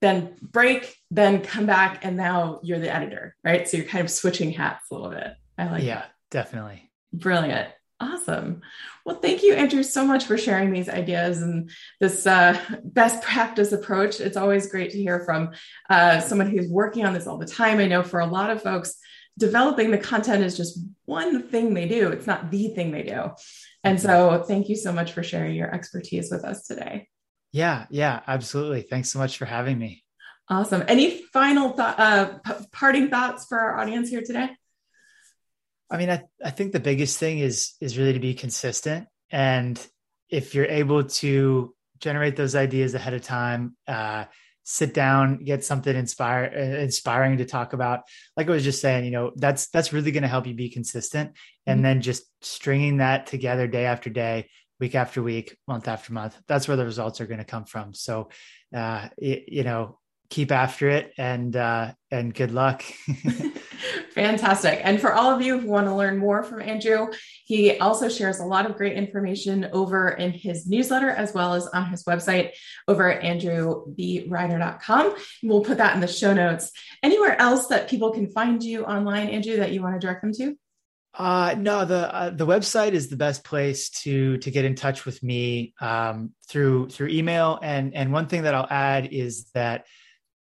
then 0.00 0.36
break, 0.40 0.94
then 1.10 1.42
come 1.42 1.66
back, 1.66 2.04
and 2.04 2.16
now 2.16 2.60
you're 2.62 2.78
the 2.78 2.94
editor, 2.94 3.36
right? 3.44 3.68
So 3.68 3.76
you're 3.76 3.86
kind 3.86 4.04
of 4.04 4.10
switching 4.10 4.52
hats 4.52 4.86
a 4.90 4.94
little 4.94 5.10
bit. 5.10 5.34
I 5.58 5.70
like 5.70 5.82
Yeah, 5.82 5.96
that. 5.96 6.10
definitely. 6.30 6.90
Brilliant. 7.12 7.68
Awesome. 7.98 8.60
Well, 9.06 9.20
thank 9.20 9.42
you, 9.42 9.54
Andrew, 9.54 9.82
so 9.82 10.04
much 10.04 10.26
for 10.26 10.36
sharing 10.36 10.70
these 10.70 10.88
ideas 10.88 11.40
and 11.40 11.70
this 11.98 12.26
uh, 12.26 12.58
best 12.84 13.22
practice 13.22 13.72
approach. 13.72 14.20
It's 14.20 14.36
always 14.36 14.70
great 14.70 14.90
to 14.90 14.98
hear 14.98 15.20
from 15.24 15.52
uh, 15.88 16.20
someone 16.20 16.50
who's 16.50 16.68
working 16.68 17.06
on 17.06 17.14
this 17.14 17.26
all 17.26 17.38
the 17.38 17.46
time. 17.46 17.78
I 17.78 17.86
know 17.86 18.02
for 18.02 18.20
a 18.20 18.26
lot 18.26 18.50
of 18.50 18.62
folks, 18.62 18.96
developing 19.38 19.90
the 19.90 19.98
content 19.98 20.44
is 20.44 20.56
just 20.56 20.78
one 21.06 21.44
thing 21.44 21.72
they 21.72 21.88
do, 21.88 22.08
it's 22.08 22.26
not 22.26 22.50
the 22.50 22.68
thing 22.68 22.90
they 22.90 23.02
do. 23.02 23.30
And 23.82 24.00
so, 24.00 24.44
thank 24.46 24.68
you 24.68 24.76
so 24.76 24.92
much 24.92 25.12
for 25.12 25.22
sharing 25.22 25.54
your 25.54 25.72
expertise 25.72 26.30
with 26.30 26.44
us 26.44 26.66
today. 26.66 27.08
Yeah, 27.52 27.86
yeah, 27.88 28.20
absolutely. 28.26 28.82
Thanks 28.82 29.10
so 29.10 29.18
much 29.18 29.38
for 29.38 29.44
having 29.44 29.78
me. 29.78 30.02
Awesome. 30.48 30.84
Any 30.86 31.22
final 31.32 31.70
thought, 31.70 31.98
uh, 31.98 32.38
p- 32.44 32.66
parting 32.72 33.08
thoughts 33.08 33.46
for 33.46 33.58
our 33.58 33.78
audience 33.78 34.08
here 34.08 34.22
today? 34.22 34.50
I 35.90 35.96
mean, 35.98 36.10
I, 36.10 36.22
I 36.44 36.50
think 36.50 36.72
the 36.72 36.80
biggest 36.80 37.18
thing 37.18 37.38
is 37.38 37.74
is 37.80 37.98
really 37.98 38.12
to 38.12 38.20
be 38.20 38.34
consistent. 38.34 39.06
And 39.30 39.84
if 40.28 40.54
you're 40.54 40.66
able 40.66 41.04
to 41.04 41.74
generate 41.98 42.36
those 42.36 42.54
ideas 42.54 42.94
ahead 42.94 43.14
of 43.14 43.22
time, 43.22 43.76
uh, 43.86 44.24
sit 44.64 44.92
down, 44.92 45.44
get 45.44 45.64
something 45.64 45.94
inspire, 45.94 46.44
inspiring 46.44 47.38
to 47.38 47.44
talk 47.44 47.72
about. 47.72 48.00
Like 48.36 48.48
I 48.48 48.50
was 48.50 48.64
just 48.64 48.80
saying, 48.80 49.04
you 49.04 49.12
know, 49.12 49.30
that's 49.36 49.68
that's 49.68 49.92
really 49.92 50.10
going 50.10 50.24
to 50.24 50.28
help 50.28 50.46
you 50.46 50.54
be 50.54 50.70
consistent, 50.70 51.32
and 51.66 51.78
mm-hmm. 51.78 51.82
then 51.84 52.02
just 52.02 52.24
stringing 52.42 52.98
that 52.98 53.26
together 53.26 53.66
day 53.68 53.86
after 53.86 54.10
day, 54.10 54.48
week 54.80 54.94
after 54.94 55.22
week, 55.22 55.56
month 55.68 55.88
after 55.88 56.12
month. 56.12 56.36
That's 56.48 56.66
where 56.68 56.76
the 56.76 56.84
results 56.84 57.20
are 57.20 57.26
going 57.26 57.38
to 57.38 57.44
come 57.44 57.64
from. 57.64 57.94
So, 57.94 58.28
uh, 58.74 59.08
it, 59.16 59.44
you 59.46 59.62
know, 59.62 59.98
keep 60.30 60.50
after 60.50 60.88
it 60.88 61.12
and 61.16 61.54
uh, 61.54 61.92
and 62.10 62.34
good 62.34 62.50
luck. 62.50 62.84
Fantastic. 64.10 64.80
And 64.82 65.00
for 65.00 65.12
all 65.12 65.30
of 65.30 65.42
you 65.42 65.58
who 65.58 65.68
want 65.68 65.86
to 65.86 65.94
learn 65.94 66.18
more 66.18 66.42
from 66.42 66.62
Andrew, 66.62 67.08
he 67.44 67.78
also 67.78 68.08
shares 68.08 68.40
a 68.40 68.44
lot 68.44 68.68
of 68.68 68.76
great 68.76 68.94
information 68.94 69.68
over 69.72 70.08
in 70.08 70.32
his 70.32 70.66
newsletter 70.66 71.10
as 71.10 71.34
well 71.34 71.54
as 71.54 71.66
on 71.68 71.86
his 71.86 72.04
website 72.04 72.52
over 72.88 73.10
at 73.12 73.22
andrewbrider.com. 73.22 75.14
We'll 75.42 75.64
put 75.64 75.78
that 75.78 75.94
in 75.94 76.00
the 76.00 76.08
show 76.08 76.32
notes. 76.34 76.72
Anywhere 77.02 77.40
else 77.40 77.68
that 77.68 77.88
people 77.88 78.12
can 78.12 78.30
find 78.30 78.62
you 78.62 78.84
online, 78.84 79.28
Andrew, 79.28 79.56
that 79.56 79.72
you 79.72 79.82
want 79.82 79.94
to 79.94 80.00
direct 80.00 80.22
them 80.22 80.32
to? 80.34 80.56
Uh, 81.18 81.54
no, 81.56 81.86
the 81.86 82.14
uh, 82.14 82.30
the 82.30 82.46
website 82.46 82.92
is 82.92 83.08
the 83.08 83.16
best 83.16 83.42
place 83.42 83.88
to 83.88 84.36
to 84.38 84.50
get 84.50 84.66
in 84.66 84.74
touch 84.74 85.06
with 85.06 85.22
me 85.22 85.72
um, 85.80 86.32
through 86.46 86.90
through 86.90 87.08
email. 87.08 87.58
And 87.62 87.94
and 87.94 88.12
one 88.12 88.26
thing 88.26 88.42
that 88.42 88.54
I'll 88.54 88.68
add 88.68 89.08
is 89.12 89.46
that 89.54 89.86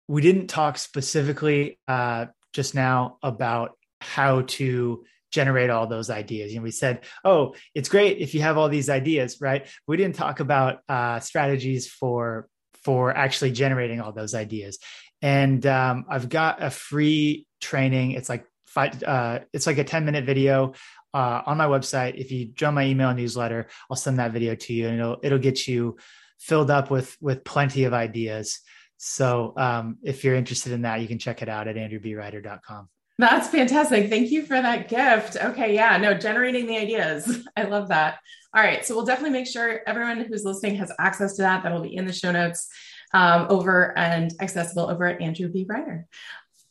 we 0.07 0.21
didn't 0.21 0.47
talk 0.47 0.77
specifically 0.77 1.77
uh, 1.87 2.27
just 2.53 2.75
now 2.75 3.17
about 3.23 3.77
how 3.99 4.41
to 4.41 5.03
generate 5.31 5.69
all 5.69 5.87
those 5.87 6.09
ideas. 6.09 6.51
You 6.51 6.59
know, 6.59 6.63
we 6.63 6.71
said, 6.71 7.05
oh, 7.23 7.55
it's 7.73 7.89
great 7.89 8.17
if 8.19 8.33
you 8.33 8.41
have 8.41 8.57
all 8.57 8.69
these 8.69 8.89
ideas, 8.89 9.37
right? 9.39 9.67
We 9.87 9.97
didn't 9.97 10.15
talk 10.15 10.39
about 10.39 10.79
uh, 10.89 11.19
strategies 11.19 11.87
for 11.87 12.47
for 12.83 13.15
actually 13.15 13.51
generating 13.51 14.01
all 14.01 14.11
those 14.11 14.33
ideas. 14.33 14.79
And 15.21 15.65
um, 15.67 16.05
I've 16.09 16.29
got 16.29 16.63
a 16.63 16.71
free 16.71 17.45
training. 17.59 18.11
It's 18.11 18.27
like 18.27 18.45
five, 18.65 19.01
uh, 19.03 19.39
it's 19.53 19.67
like 19.67 19.77
a 19.77 19.83
10 19.83 20.03
minute 20.05 20.25
video 20.25 20.73
uh, 21.13 21.41
on 21.45 21.57
my 21.57 21.67
website. 21.67 22.15
If 22.15 22.31
you 22.31 22.47
join 22.47 22.73
my 22.73 22.85
email 22.85 23.13
newsletter, 23.13 23.67
I'll 23.89 23.97
send 23.97 24.19
that 24.19 24.31
video 24.31 24.55
to 24.55 24.73
you 24.73 24.87
and 24.87 24.99
it'll, 24.99 25.17
it'll 25.21 25.39
get 25.39 25.67
you 25.67 25.97
filled 26.39 26.71
up 26.71 26.89
with, 26.89 27.15
with 27.21 27.43
plenty 27.43 27.83
of 27.83 27.93
ideas. 27.93 28.61
So 29.03 29.53
um, 29.57 29.97
if 30.03 30.23
you're 30.23 30.35
interested 30.35 30.73
in 30.73 30.83
that, 30.83 31.01
you 31.01 31.07
can 31.07 31.17
check 31.17 31.41
it 31.41 31.49
out 31.49 31.67
at 31.67 31.75
andrewbrider.com. 31.75 32.87
That's 33.17 33.47
fantastic. 33.47 34.11
Thank 34.11 34.29
you 34.29 34.45
for 34.45 34.61
that 34.61 34.89
gift. 34.89 35.37
Okay. 35.43 35.73
Yeah. 35.73 35.97
No, 35.97 36.13
generating 36.13 36.67
the 36.67 36.77
ideas. 36.77 37.47
I 37.57 37.63
love 37.63 37.87
that. 37.87 38.19
All 38.55 38.61
right. 38.63 38.85
So 38.85 38.95
we'll 38.95 39.05
definitely 39.05 39.31
make 39.31 39.47
sure 39.47 39.81
everyone 39.87 40.21
who's 40.21 40.45
listening 40.45 40.75
has 40.75 40.91
access 40.99 41.35
to 41.37 41.41
that. 41.41 41.63
That'll 41.63 41.81
be 41.81 41.95
in 41.95 42.05
the 42.05 42.13
show 42.13 42.31
notes 42.31 42.69
um, 43.11 43.47
over 43.49 43.97
and 43.97 44.31
accessible 44.39 44.87
over 44.87 45.07
at 45.07 45.19
Andrew 45.19 45.49
B. 45.49 45.65
Brider. 45.65 46.03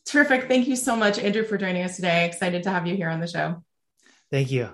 Terrific. 0.06 0.46
Thank 0.46 0.68
you 0.68 0.76
so 0.76 0.94
much, 0.94 1.18
Andrew, 1.18 1.42
for 1.42 1.58
joining 1.58 1.82
us 1.82 1.96
today. 1.96 2.26
Excited 2.26 2.62
to 2.62 2.70
have 2.70 2.86
you 2.86 2.94
here 2.94 3.08
on 3.08 3.18
the 3.18 3.26
show. 3.26 3.64
Thank 4.30 4.52
you. 4.52 4.70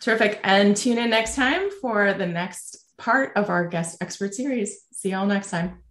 Terrific. 0.00 0.38
And 0.44 0.76
tune 0.76 0.98
in 0.98 1.10
next 1.10 1.34
time 1.34 1.70
for 1.80 2.12
the 2.14 2.26
next 2.26 2.84
part 2.98 3.32
of 3.34 3.50
our 3.50 3.66
guest 3.66 3.98
expert 4.00 4.32
series. 4.32 4.84
See 4.92 5.10
y'all 5.10 5.26
next 5.26 5.50
time. 5.50 5.83